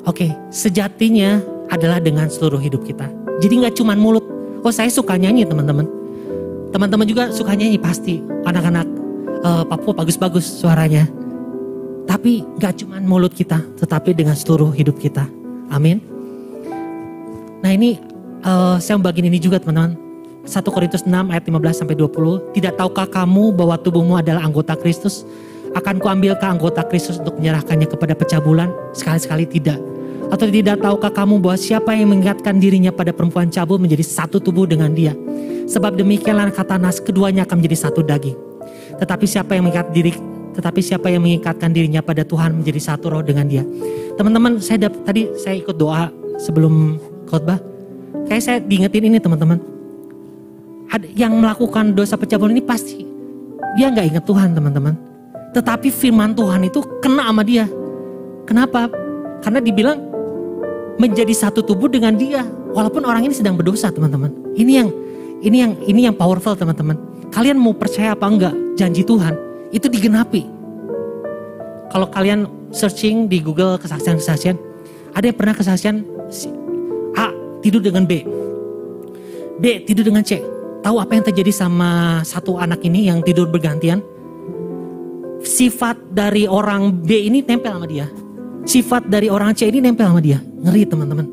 Oke, 0.08 0.32
sejatinya 0.52 1.44
adalah 1.72 2.00
dengan 2.00 2.28
seluruh 2.28 2.60
hidup 2.60 2.84
kita. 2.88 3.08
Jadi 3.40 3.54
nggak 3.64 3.76
cuma 3.80 3.96
mulut. 3.96 4.24
Oh 4.64 4.72
saya 4.72 4.88
suka 4.88 5.20
nyanyi 5.20 5.44
teman-teman. 5.44 5.88
Teman-teman 6.72 7.08
juga 7.08 7.24
suka 7.32 7.56
nyanyi 7.56 7.80
pasti. 7.80 8.24
Anak-anak 8.48 8.88
uh, 9.44 9.64
Papua 9.68 10.04
bagus-bagus 10.04 10.44
suaranya. 10.44 11.08
Tapi 12.04 12.44
nggak 12.60 12.84
cuma 12.84 13.00
mulut 13.00 13.32
kita, 13.32 13.64
tetapi 13.80 14.12
dengan 14.12 14.36
seluruh 14.36 14.72
hidup 14.76 15.00
kita. 15.00 15.28
Amin. 15.72 16.04
Nah 17.64 17.72
ini 17.72 17.96
uh, 18.44 18.76
saya 18.80 19.00
bagian 19.00 19.32
ini 19.32 19.40
juga 19.40 19.60
teman-teman. 19.60 20.03
1 20.43 20.60
Korintus 20.67 21.08
6 21.08 21.32
ayat 21.32 21.43
15 21.47 21.71
sampai 21.71 21.95
20. 21.95 22.51
Tidak 22.51 22.75
tahukah 22.75 23.08
kamu 23.08 23.56
bahwa 23.56 23.79
tubuhmu 23.79 24.19
adalah 24.19 24.43
anggota 24.43 24.75
Kristus? 24.75 25.23
Akan 25.71 26.03
kuambil 26.03 26.36
ke 26.36 26.43
anggota 26.43 26.84
Kristus 26.84 27.15
untuk 27.23 27.39
menyerahkannya 27.39 27.88
kepada 27.88 28.12
pecabulan? 28.12 28.67
Sekali-sekali 28.91 29.47
tidak. 29.47 29.79
Atau 30.27 30.51
tidak 30.51 30.84
tahukah 30.84 31.15
kamu 31.15 31.39
bahwa 31.39 31.56
siapa 31.56 31.95
yang 31.95 32.12
mengingatkan 32.12 32.60
dirinya 32.60 32.91
pada 32.91 33.15
perempuan 33.15 33.47
cabul 33.47 33.79
menjadi 33.79 34.03
satu 34.03 34.43
tubuh 34.43 34.67
dengan 34.67 34.91
dia? 34.91 35.15
Sebab 35.63 35.95
demikianlah 35.95 36.51
kata 36.51 36.75
nas 36.75 36.99
keduanya 36.99 37.47
akan 37.47 37.63
menjadi 37.63 37.88
satu 37.88 38.03
daging. 38.03 38.36
Tetapi 38.99 39.23
siapa 39.23 39.56
yang 39.56 39.63
mengikat 39.71 39.95
diri 39.95 40.12
tetapi 40.53 40.86
siapa 40.86 41.10
yang 41.10 41.25
mengikatkan 41.25 41.73
dirinya 41.73 42.06
pada 42.06 42.21
Tuhan 42.21 42.62
menjadi 42.62 42.93
satu 42.93 43.10
roh 43.10 43.25
dengan 43.25 43.49
dia. 43.49 43.65
Teman-teman, 44.13 44.62
saya 44.62 44.86
tadi 44.86 45.25
saya 45.34 45.58
ikut 45.58 45.73
doa 45.73 46.13
sebelum 46.38 47.01
khotbah. 47.25 47.58
Kayak 48.29 48.43
saya 48.45 48.58
diingetin 48.62 49.10
ini 49.10 49.17
teman-teman 49.17 49.73
yang 51.13 51.41
melakukan 51.41 51.97
dosa 51.97 52.13
pencabulan 52.13 52.53
ini 52.53 52.62
pasti 52.62 53.01
dia 53.73 53.89
nggak 53.89 54.06
ingat 54.13 54.23
Tuhan 54.29 54.53
teman-teman. 54.53 54.93
Tetapi 55.53 55.89
firman 55.89 56.34
Tuhan 56.34 56.65
itu 56.65 56.82
kena 57.01 57.29
sama 57.29 57.41
dia. 57.45 57.65
Kenapa? 58.45 58.89
Karena 59.41 59.62
dibilang 59.62 59.97
menjadi 60.97 61.34
satu 61.34 61.65
tubuh 61.65 61.89
dengan 61.89 62.13
dia. 62.13 62.45
Walaupun 62.73 63.06
orang 63.06 63.25
ini 63.25 63.34
sedang 63.34 63.58
berdosa 63.58 63.93
teman-teman. 63.93 64.34
Ini 64.58 64.71
yang 64.82 64.89
ini 65.41 65.58
yang 65.62 65.73
ini 65.86 66.01
yang 66.10 66.15
powerful 66.17 66.58
teman-teman. 66.58 66.97
Kalian 67.34 67.58
mau 67.58 67.73
percaya 67.73 68.13
apa 68.13 68.25
enggak 68.29 68.53
janji 68.77 69.01
Tuhan 69.01 69.34
itu 69.73 69.89
digenapi. 69.89 70.45
Kalau 71.89 72.10
kalian 72.10 72.49
searching 72.73 73.29
di 73.29 73.41
Google 73.41 73.77
kesaksian-kesaksian, 73.77 74.58
ada 75.13 75.25
yang 75.29 75.38
pernah 75.38 75.53
kesaksian 75.53 76.01
A 77.13 77.29
tidur 77.62 77.82
dengan 77.82 78.06
B, 78.06 78.25
B 79.62 79.86
tidur 79.86 80.10
dengan 80.10 80.25
C, 80.25 80.41
Tahu 80.84 81.00
apa 81.00 81.15
yang 81.15 81.24
terjadi 81.24 81.52
sama 81.56 82.19
satu 82.28 82.60
anak 82.60 82.84
ini 82.84 83.08
yang 83.08 83.24
tidur 83.24 83.48
bergantian? 83.48 84.04
Sifat 85.39 85.96
dari 86.12 86.43
orang 86.43 86.91
B 86.91 87.32
ini 87.32 87.39
nempel 87.39 87.72
sama 87.72 87.88
dia. 87.88 88.12
Sifat 88.67 89.08
dari 89.08 89.32
orang 89.32 89.56
C 89.56 89.72
ini 89.72 89.80
nempel 89.80 90.12
sama 90.12 90.19
dia. 90.19 90.43
Ngeri 90.43 90.84
teman-teman. 90.84 91.26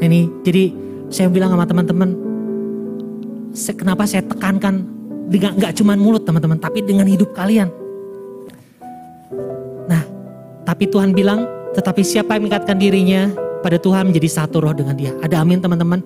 Nah 0.00 0.04
ini 0.08 0.24
jadi 0.40 0.72
saya 1.12 1.28
bilang 1.28 1.52
sama 1.52 1.68
teman-teman, 1.68 2.16
kenapa 3.76 4.08
saya 4.08 4.24
tekankan 4.24 4.88
dengan 5.28 5.52
nggak 5.60 5.76
cuma 5.76 5.92
mulut 5.92 6.24
teman-teman, 6.24 6.56
tapi 6.56 6.80
dengan 6.80 7.04
hidup 7.04 7.36
kalian. 7.36 7.68
Nah, 9.84 10.02
tapi 10.64 10.88
Tuhan 10.88 11.12
bilang, 11.12 11.44
tetapi 11.76 12.00
siapa 12.00 12.40
yang 12.40 12.48
mengikatkan 12.48 12.76
dirinya 12.80 13.28
pada 13.60 13.76
Tuhan 13.76 14.08
menjadi 14.08 14.28
satu 14.44 14.64
roh 14.64 14.72
dengan 14.72 14.96
dia. 14.96 15.12
Ada 15.20 15.44
amin 15.44 15.60
teman-teman. 15.60 16.00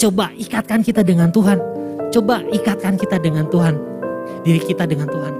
Coba 0.00 0.32
ikatkan 0.40 0.80
kita 0.80 1.04
dengan 1.04 1.28
Tuhan. 1.28 1.79
Coba 2.10 2.42
ikatkan 2.50 2.98
kita 2.98 3.22
dengan 3.22 3.46
Tuhan. 3.46 3.78
Diri 4.42 4.58
kita 4.58 4.82
dengan 4.82 5.06
Tuhan. 5.06 5.34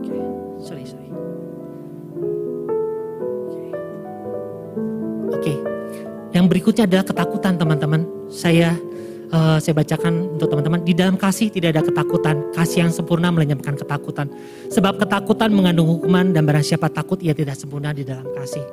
Oke, 0.00 0.16
sorry, 0.60 0.84
sorry. 0.84 1.08
Oke, 5.32 5.54
yang 6.36 6.44
berikutnya 6.44 6.84
adalah 6.84 7.08
ketakutan 7.08 7.56
teman-teman. 7.56 8.04
Saya 8.28 8.76
uh, 9.32 9.56
saya 9.56 9.72
bacakan 9.80 10.36
untuk 10.36 10.52
teman-teman. 10.52 10.84
Di 10.84 10.92
dalam 10.92 11.16
kasih 11.16 11.48
tidak 11.48 11.80
ada 11.80 11.82
ketakutan. 11.88 12.36
Kasih 12.52 12.84
yang 12.84 12.92
sempurna 12.92 13.32
melenyapkan 13.32 13.80
ketakutan. 13.80 14.28
Sebab 14.68 15.00
ketakutan 15.00 15.56
mengandung 15.56 15.88
hukuman 15.88 16.36
dan 16.36 16.44
barang 16.44 16.64
siapa 16.64 16.92
takut 16.92 17.16
ia 17.24 17.32
tidak 17.32 17.56
sempurna 17.56 17.96
di 17.96 18.04
dalam 18.04 18.28
kasih. 18.36 18.64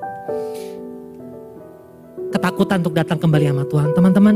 Ketakutan 2.31 2.83
untuk 2.83 2.95
datang 2.95 3.19
kembali 3.19 3.45
sama 3.51 3.65
Tuhan. 3.67 3.89
Teman-teman, 3.91 4.35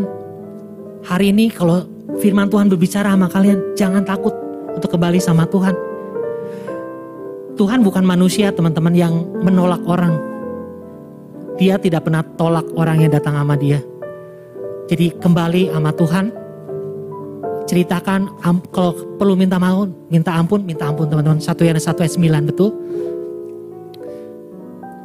Hari 1.05 1.29
ini 1.29 1.53
kalau 1.53 1.85
firman 2.17 2.49
Tuhan 2.49 2.65
berbicara 2.65 3.13
sama 3.13 3.29
kalian, 3.29 3.77
jangan 3.77 4.01
takut 4.01 4.33
untuk 4.73 4.89
kembali 4.89 5.21
sama 5.21 5.45
Tuhan. 5.45 5.77
Tuhan 7.55 7.85
bukan 7.85 8.01
manusia 8.01 8.49
teman-teman 8.49 8.89
yang 8.97 9.13
menolak 9.45 9.85
orang. 9.85 10.17
Dia 11.61 11.77
tidak 11.77 12.09
pernah 12.09 12.25
tolak 12.35 12.65
orang 12.73 13.05
yang 13.05 13.13
datang 13.13 13.37
sama 13.37 13.53
dia. 13.53 13.79
Jadi 14.89 15.13
kembali 15.21 15.69
sama 15.69 15.93
Tuhan, 15.93 16.25
ceritakan 17.69 18.41
kalau 18.73 18.97
perlu 19.21 19.37
minta 19.37 19.61
maaf, 19.61 19.85
minta 20.09 20.33
ampun, 20.33 20.65
minta 20.65 20.89
ampun 20.89 21.05
teman-teman. 21.05 21.37
Satu 21.37 21.61
yang 21.69 21.77
satu 21.77 22.01
ayat 22.01 22.17
sembilan 22.17 22.49
betul. 22.49 22.73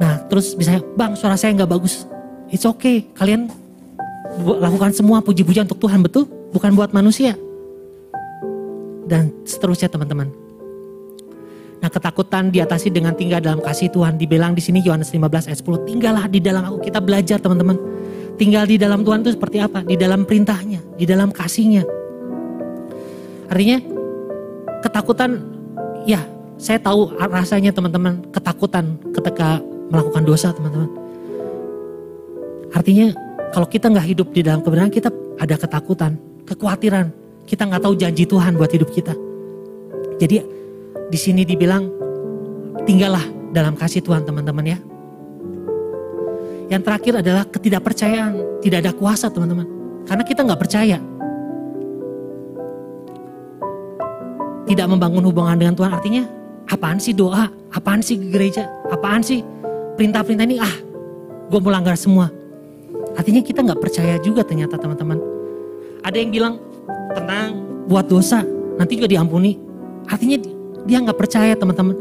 Nah 0.01 0.17
terus 0.33 0.57
bisa, 0.57 0.81
bang 0.97 1.13
suara 1.13 1.37
saya 1.37 1.53
nggak 1.61 1.71
bagus. 1.77 2.09
It's 2.49 2.65
okay, 2.65 3.05
kalian 3.15 3.53
lakukan 4.39 4.95
semua 4.95 5.19
puji-pujian 5.25 5.67
untuk 5.67 5.83
Tuhan 5.83 6.01
betul, 6.05 6.25
bukan 6.55 6.75
buat 6.79 6.95
manusia. 6.95 7.35
Dan 9.11 9.35
seterusnya 9.43 9.91
teman-teman. 9.91 10.31
Nah 11.81 11.89
ketakutan 11.89 12.53
diatasi 12.53 12.93
dengan 12.93 13.17
tinggal 13.17 13.41
dalam 13.41 13.59
kasih 13.59 13.89
Tuhan. 13.91 14.21
Dibilang 14.21 14.53
di 14.53 14.63
sini 14.63 14.85
Yohanes 14.85 15.11
15 15.11 15.49
ayat 15.49 15.59
10. 15.65 15.89
Tinggallah 15.89 16.29
di 16.29 16.39
dalam 16.39 16.63
aku. 16.63 16.85
Kita 16.85 17.01
belajar 17.01 17.41
teman-teman. 17.41 17.75
Tinggal 18.37 18.69
di 18.69 18.77
dalam 18.77 19.01
Tuhan 19.01 19.25
itu 19.25 19.33
seperti 19.35 19.59
apa? 19.65 19.81
Di 19.83 19.97
dalam 19.97 20.29
perintahnya. 20.29 20.79
Di 21.01 21.09
dalam 21.09 21.33
kasihnya. 21.33 21.89
Artinya 23.51 23.83
ketakutan 24.85 25.43
ya 26.07 26.23
saya 26.61 26.79
tahu 26.79 27.17
rasanya 27.19 27.73
teman-teman 27.73 28.21
ketakutan 28.31 29.01
ketika 29.17 29.59
melakukan 29.89 30.23
dosa 30.23 30.53
teman-teman. 30.53 30.93
Artinya 32.71 33.11
kalau 33.51 33.67
kita 33.67 33.91
nggak 33.91 34.07
hidup 34.15 34.29
di 34.31 34.47
dalam 34.47 34.63
kebenaran 34.63 34.95
kita 34.95 35.11
ada 35.43 35.55
ketakutan, 35.59 36.15
kekhawatiran. 36.47 37.11
Kita 37.51 37.67
nggak 37.67 37.83
tahu 37.83 37.95
janji 37.99 38.23
Tuhan 38.23 38.55
buat 38.55 38.71
hidup 38.71 38.95
kita. 38.95 39.11
Jadi 40.23 40.39
di 41.11 41.19
sini 41.19 41.43
dibilang 41.43 41.91
tinggallah 42.87 43.27
dalam 43.51 43.75
kasih 43.75 44.07
Tuhan 44.07 44.23
teman-teman 44.23 44.77
ya. 44.77 44.79
Yang 46.71 46.83
terakhir 46.87 47.13
adalah 47.19 47.43
ketidakpercayaan, 47.51 48.63
tidak 48.63 48.79
ada 48.87 48.93
kuasa 48.95 49.27
teman-teman. 49.27 49.67
Karena 50.07 50.23
kita 50.23 50.47
nggak 50.47 50.61
percaya. 50.63 50.99
Tidak 54.71 54.87
membangun 54.87 55.27
hubungan 55.27 55.59
dengan 55.59 55.75
Tuhan 55.75 55.91
artinya 55.91 56.23
apaan 56.71 57.03
sih 57.03 57.11
doa, 57.11 57.51
apaan 57.75 57.99
sih 57.99 58.15
gereja, 58.31 58.71
apaan 58.95 59.27
sih 59.27 59.43
perintah-perintah 59.99 60.47
ini 60.47 60.63
ah 60.63 60.75
gue 61.51 61.59
melanggar 61.59 61.99
semua. 61.99 62.31
Artinya 63.21 63.45
kita 63.45 63.61
nggak 63.61 63.85
percaya 63.85 64.17
juga 64.17 64.41
ternyata 64.41 64.81
teman-teman. 64.81 65.21
Ada 66.01 66.17
yang 66.17 66.33
bilang 66.33 66.55
tenang 67.13 67.85
buat 67.85 68.09
dosa 68.09 68.41
nanti 68.81 68.97
juga 68.97 69.13
diampuni. 69.13 69.61
Artinya 70.09 70.41
dia 70.89 71.05
nggak 71.05 71.21
percaya 71.21 71.53
teman-teman. 71.53 71.93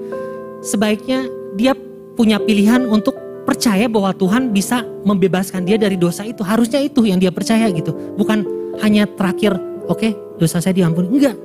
Sebaiknya 0.64 1.28
dia 1.60 1.76
punya 2.16 2.40
pilihan 2.40 2.88
untuk 2.88 3.20
percaya 3.44 3.92
bahwa 3.92 4.16
Tuhan 4.16 4.56
bisa 4.56 4.88
membebaskan 5.04 5.68
dia 5.68 5.76
dari 5.76 6.00
dosa 6.00 6.24
itu. 6.24 6.40
Harusnya 6.40 6.80
itu 6.80 7.04
yang 7.04 7.20
dia 7.20 7.36
percaya 7.36 7.68
gitu. 7.68 7.92
Bukan 8.16 8.48
hanya 8.80 9.04
terakhir, 9.04 9.60
oke 9.92 10.00
okay, 10.00 10.16
dosa 10.40 10.64
saya 10.64 10.72
diampuni. 10.72 11.12
Enggak. 11.12 11.36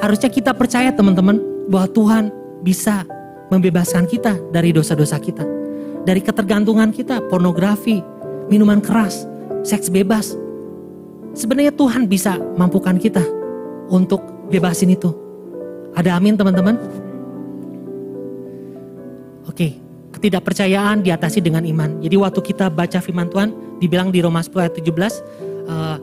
Harusnya 0.00 0.32
kita 0.32 0.56
percaya 0.56 0.88
teman-teman 0.88 1.68
bahwa 1.68 1.84
Tuhan 1.92 2.24
bisa 2.64 3.04
membebaskan 3.52 4.08
kita 4.08 4.40
dari 4.56 4.72
dosa-dosa 4.72 5.20
kita. 5.20 5.44
Dari 6.08 6.24
ketergantungan 6.24 6.88
kita, 6.96 7.20
pornografi, 7.28 8.00
minuman 8.48 8.80
keras, 8.80 9.28
seks 9.64 9.92
bebas. 9.92 10.34
Sebenarnya 11.36 11.70
Tuhan 11.70 12.10
bisa 12.10 12.40
mampukan 12.56 12.98
kita 12.98 13.22
untuk 13.92 14.20
bebasin 14.50 14.92
itu. 14.92 15.12
Ada 15.94 16.16
amin 16.18 16.34
teman-teman? 16.34 16.76
Oke, 19.48 19.76
ketidakpercayaan 20.12 21.04
diatasi 21.04 21.40
dengan 21.40 21.64
iman. 21.64 22.00
Jadi 22.02 22.16
waktu 22.18 22.40
kita 22.42 22.68
baca 22.72 22.98
firman 23.00 23.30
Tuhan, 23.30 23.78
dibilang 23.78 24.10
di 24.10 24.20
Roma 24.20 24.42
10 24.42 24.66
ayat 24.66 24.74
17, 24.76 25.22
uh, 25.68 25.96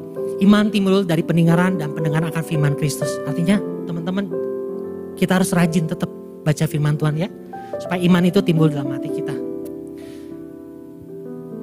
iman 0.45 0.65
timbul 0.71 1.03
dari 1.03 1.21
pendengaran 1.21 1.77
dan 1.77 1.91
pendengaran 1.93 2.31
akan 2.31 2.43
firman 2.43 2.73
Kristus. 2.79 3.11
Artinya 3.27 3.59
teman-teman, 3.85 4.29
kita 5.19 5.39
harus 5.39 5.51
rajin 5.51 5.87
tetap 5.87 6.09
baca 6.43 6.65
firman 6.65 6.95
Tuhan 6.95 7.15
ya. 7.19 7.29
Supaya 7.75 7.99
iman 8.07 8.23
itu 8.23 8.39
timbul 8.39 8.71
dalam 8.71 8.91
hati 8.95 9.09
kita. 9.11 9.35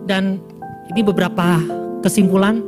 Dan 0.02 0.51
ini 0.92 1.00
beberapa 1.00 1.58
kesimpulan 2.04 2.60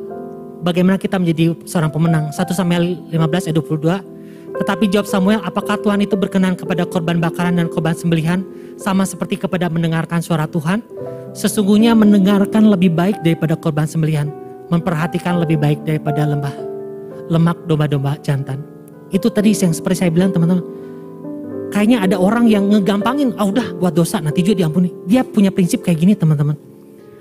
bagaimana 0.64 0.96
kita 0.96 1.20
menjadi 1.20 1.52
seorang 1.68 1.92
pemenang. 1.92 2.32
1 2.32 2.40
Samuel 2.56 3.04
15 3.12 3.52
ayat 3.52 3.56
22 3.60 4.14
tetapi 4.54 4.86
jawab 4.86 5.10
Samuel, 5.10 5.42
apakah 5.42 5.74
Tuhan 5.82 6.06
itu 6.06 6.14
berkenan 6.14 6.54
kepada 6.54 6.86
korban 6.86 7.18
bakaran 7.18 7.58
dan 7.58 7.66
korban 7.66 7.90
sembelihan 7.90 8.46
sama 8.78 9.02
seperti 9.02 9.34
kepada 9.34 9.66
mendengarkan 9.66 10.22
suara 10.22 10.46
Tuhan? 10.46 10.78
Sesungguhnya 11.34 11.98
mendengarkan 11.98 12.70
lebih 12.70 12.94
baik 12.94 13.18
daripada 13.26 13.58
korban 13.58 13.90
sembelihan, 13.90 14.30
memperhatikan 14.70 15.42
lebih 15.42 15.58
baik 15.58 15.82
daripada 15.82 16.22
lembah 16.22 16.54
lemak 17.26 17.66
domba-domba 17.66 18.14
jantan. 18.22 18.62
Itu 19.10 19.26
tadi 19.32 19.50
yang 19.56 19.74
seperti 19.74 20.06
saya 20.06 20.10
bilang 20.14 20.30
teman-teman. 20.30 20.62
Kayaknya 21.74 22.06
ada 22.06 22.16
orang 22.22 22.46
yang 22.46 22.70
ngegampangin, 22.70 23.34
ah 23.34 23.50
udah 23.50 23.74
buat 23.82 23.90
dosa 23.90 24.22
nanti 24.22 24.46
juga 24.46 24.62
diampuni. 24.62 24.94
Dia 25.10 25.26
punya 25.26 25.50
prinsip 25.50 25.82
kayak 25.82 25.98
gini 25.98 26.14
teman-teman. 26.14 26.73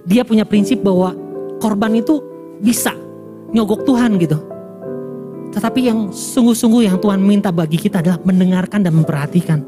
Dia 0.04 0.28
punya 0.28 0.44
prinsip 0.44 0.84
bahwa 0.84 1.16
korban 1.64 1.96
itu 1.96 2.20
bisa 2.60 2.92
nyogok 3.54 3.88
Tuhan 3.88 4.20
gitu 4.20 4.54
tetapi 5.54 5.86
yang 5.86 6.10
sungguh-sungguh 6.10 6.90
yang 6.90 6.98
Tuhan 6.98 7.22
minta 7.22 7.54
bagi 7.54 7.78
kita 7.78 8.02
adalah 8.02 8.18
mendengarkan 8.26 8.82
dan 8.82 8.94
memperhatikan. 8.98 9.62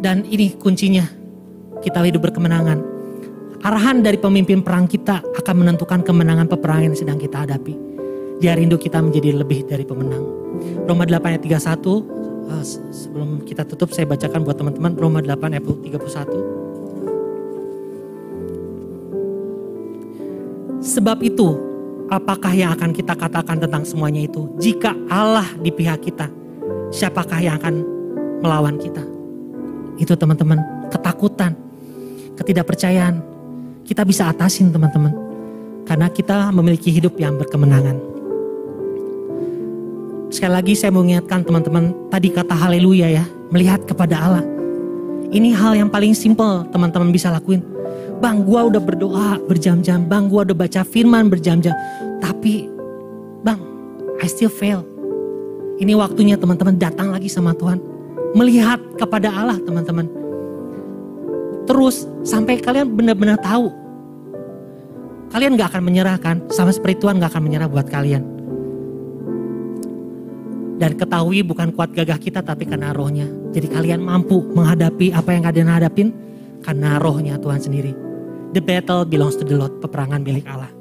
Dan 0.00 0.24
ini 0.24 0.56
kuncinya, 0.56 1.04
kita 1.84 2.00
hidup 2.08 2.32
berkemenangan. 2.32 2.80
Arahan 3.60 4.00
dari 4.00 4.16
pemimpin 4.16 4.64
perang 4.64 4.88
kita 4.88 5.20
akan 5.20 5.54
menentukan 5.60 6.00
kemenangan 6.00 6.48
peperangan 6.48 6.88
yang 6.88 6.96
sedang 6.96 7.18
kita 7.20 7.44
hadapi. 7.44 7.76
Dia 8.40 8.56
rindu 8.56 8.80
kita 8.80 9.02
menjadi 9.02 9.44
lebih 9.44 9.68
dari 9.68 9.84
pemenang. 9.84 10.24
Roma 10.88 11.04
8 11.04 11.36
ayat 11.36 11.42
31, 11.44 12.06
eh, 12.48 12.64
sebelum 12.94 13.44
kita 13.44 13.68
tutup 13.68 13.92
saya 13.92 14.08
bacakan 14.08 14.40
buat 14.40 14.56
teman-teman 14.56 14.96
Roma 14.96 15.20
8 15.20 15.52
ayat 15.52 15.66
31. 15.68 16.57
Sebab 20.88 21.20
itu 21.20 21.52
apakah 22.08 22.56
yang 22.56 22.72
akan 22.72 22.96
kita 22.96 23.12
katakan 23.12 23.60
tentang 23.60 23.84
semuanya 23.84 24.24
itu? 24.24 24.48
Jika 24.56 24.96
Allah 25.12 25.44
di 25.60 25.68
pihak 25.68 26.00
kita, 26.00 26.32
siapakah 26.88 27.44
yang 27.44 27.60
akan 27.60 27.84
melawan 28.40 28.80
kita? 28.80 29.04
Itu 30.00 30.16
teman-teman, 30.16 30.88
ketakutan, 30.88 31.52
ketidakpercayaan. 32.40 33.20
Kita 33.84 34.00
bisa 34.08 34.32
atasin 34.32 34.72
teman-teman. 34.72 35.12
Karena 35.84 36.08
kita 36.08 36.48
memiliki 36.56 36.88
hidup 36.88 37.20
yang 37.20 37.36
berkemenangan. 37.36 38.00
Sekali 40.32 40.52
lagi 40.56 40.72
saya 40.72 40.88
mau 40.88 41.04
ingatkan 41.04 41.44
teman-teman, 41.44 41.92
tadi 42.08 42.32
kata 42.32 42.56
haleluya 42.56 43.12
ya, 43.12 43.24
melihat 43.52 43.84
kepada 43.84 44.16
Allah. 44.24 44.44
Ini 45.28 45.52
hal 45.52 45.76
yang 45.76 45.92
paling 45.92 46.16
simpel 46.16 46.64
teman-teman 46.72 47.12
bisa 47.12 47.28
lakuin 47.28 47.60
Bang, 48.18 48.42
gua 48.42 48.66
udah 48.66 48.82
berdoa 48.82 49.38
berjam-jam. 49.46 50.02
Bang, 50.02 50.26
gua 50.26 50.42
udah 50.42 50.56
baca 50.58 50.82
firman 50.82 51.30
berjam-jam. 51.30 51.74
Tapi, 52.18 52.66
bang, 53.46 53.62
I 54.18 54.26
still 54.26 54.50
fail. 54.50 54.82
Ini 55.78 55.94
waktunya 55.94 56.34
teman-teman 56.34 56.74
datang 56.74 57.14
lagi 57.14 57.30
sama 57.30 57.54
Tuhan. 57.54 57.78
Melihat 58.34 58.82
kepada 58.98 59.30
Allah 59.30 59.62
teman-teman. 59.62 60.10
Terus 61.70 62.10
sampai 62.26 62.58
kalian 62.58 62.90
benar-benar 62.90 63.38
tahu. 63.38 63.70
Kalian 65.30 65.54
gak 65.54 65.76
akan 65.76 65.82
menyerahkan. 65.86 66.36
Sama 66.50 66.74
seperti 66.74 67.06
Tuhan 67.06 67.22
gak 67.22 67.30
akan 67.30 67.42
menyerah 67.46 67.70
buat 67.70 67.86
kalian. 67.86 68.24
Dan 70.78 70.94
ketahui 70.98 71.46
bukan 71.46 71.70
kuat 71.74 71.94
gagah 71.94 72.18
kita 72.18 72.42
tapi 72.42 72.66
karena 72.66 72.90
rohnya. 72.90 73.30
Jadi 73.54 73.66
kalian 73.70 74.02
mampu 74.02 74.42
menghadapi 74.50 75.14
apa 75.14 75.30
yang 75.34 75.42
kalian 75.46 75.70
hadapin 75.70 76.08
karena 76.62 76.98
rohnya 76.98 77.38
Tuhan 77.38 77.62
sendiri. 77.62 78.07
The 78.56 78.64
battle 78.64 79.04
belongs 79.04 79.36
to 79.36 79.44
the 79.44 79.60
Lord, 79.60 79.76
peperangan 79.84 80.24
milik 80.24 80.48
Allah. 80.48 80.77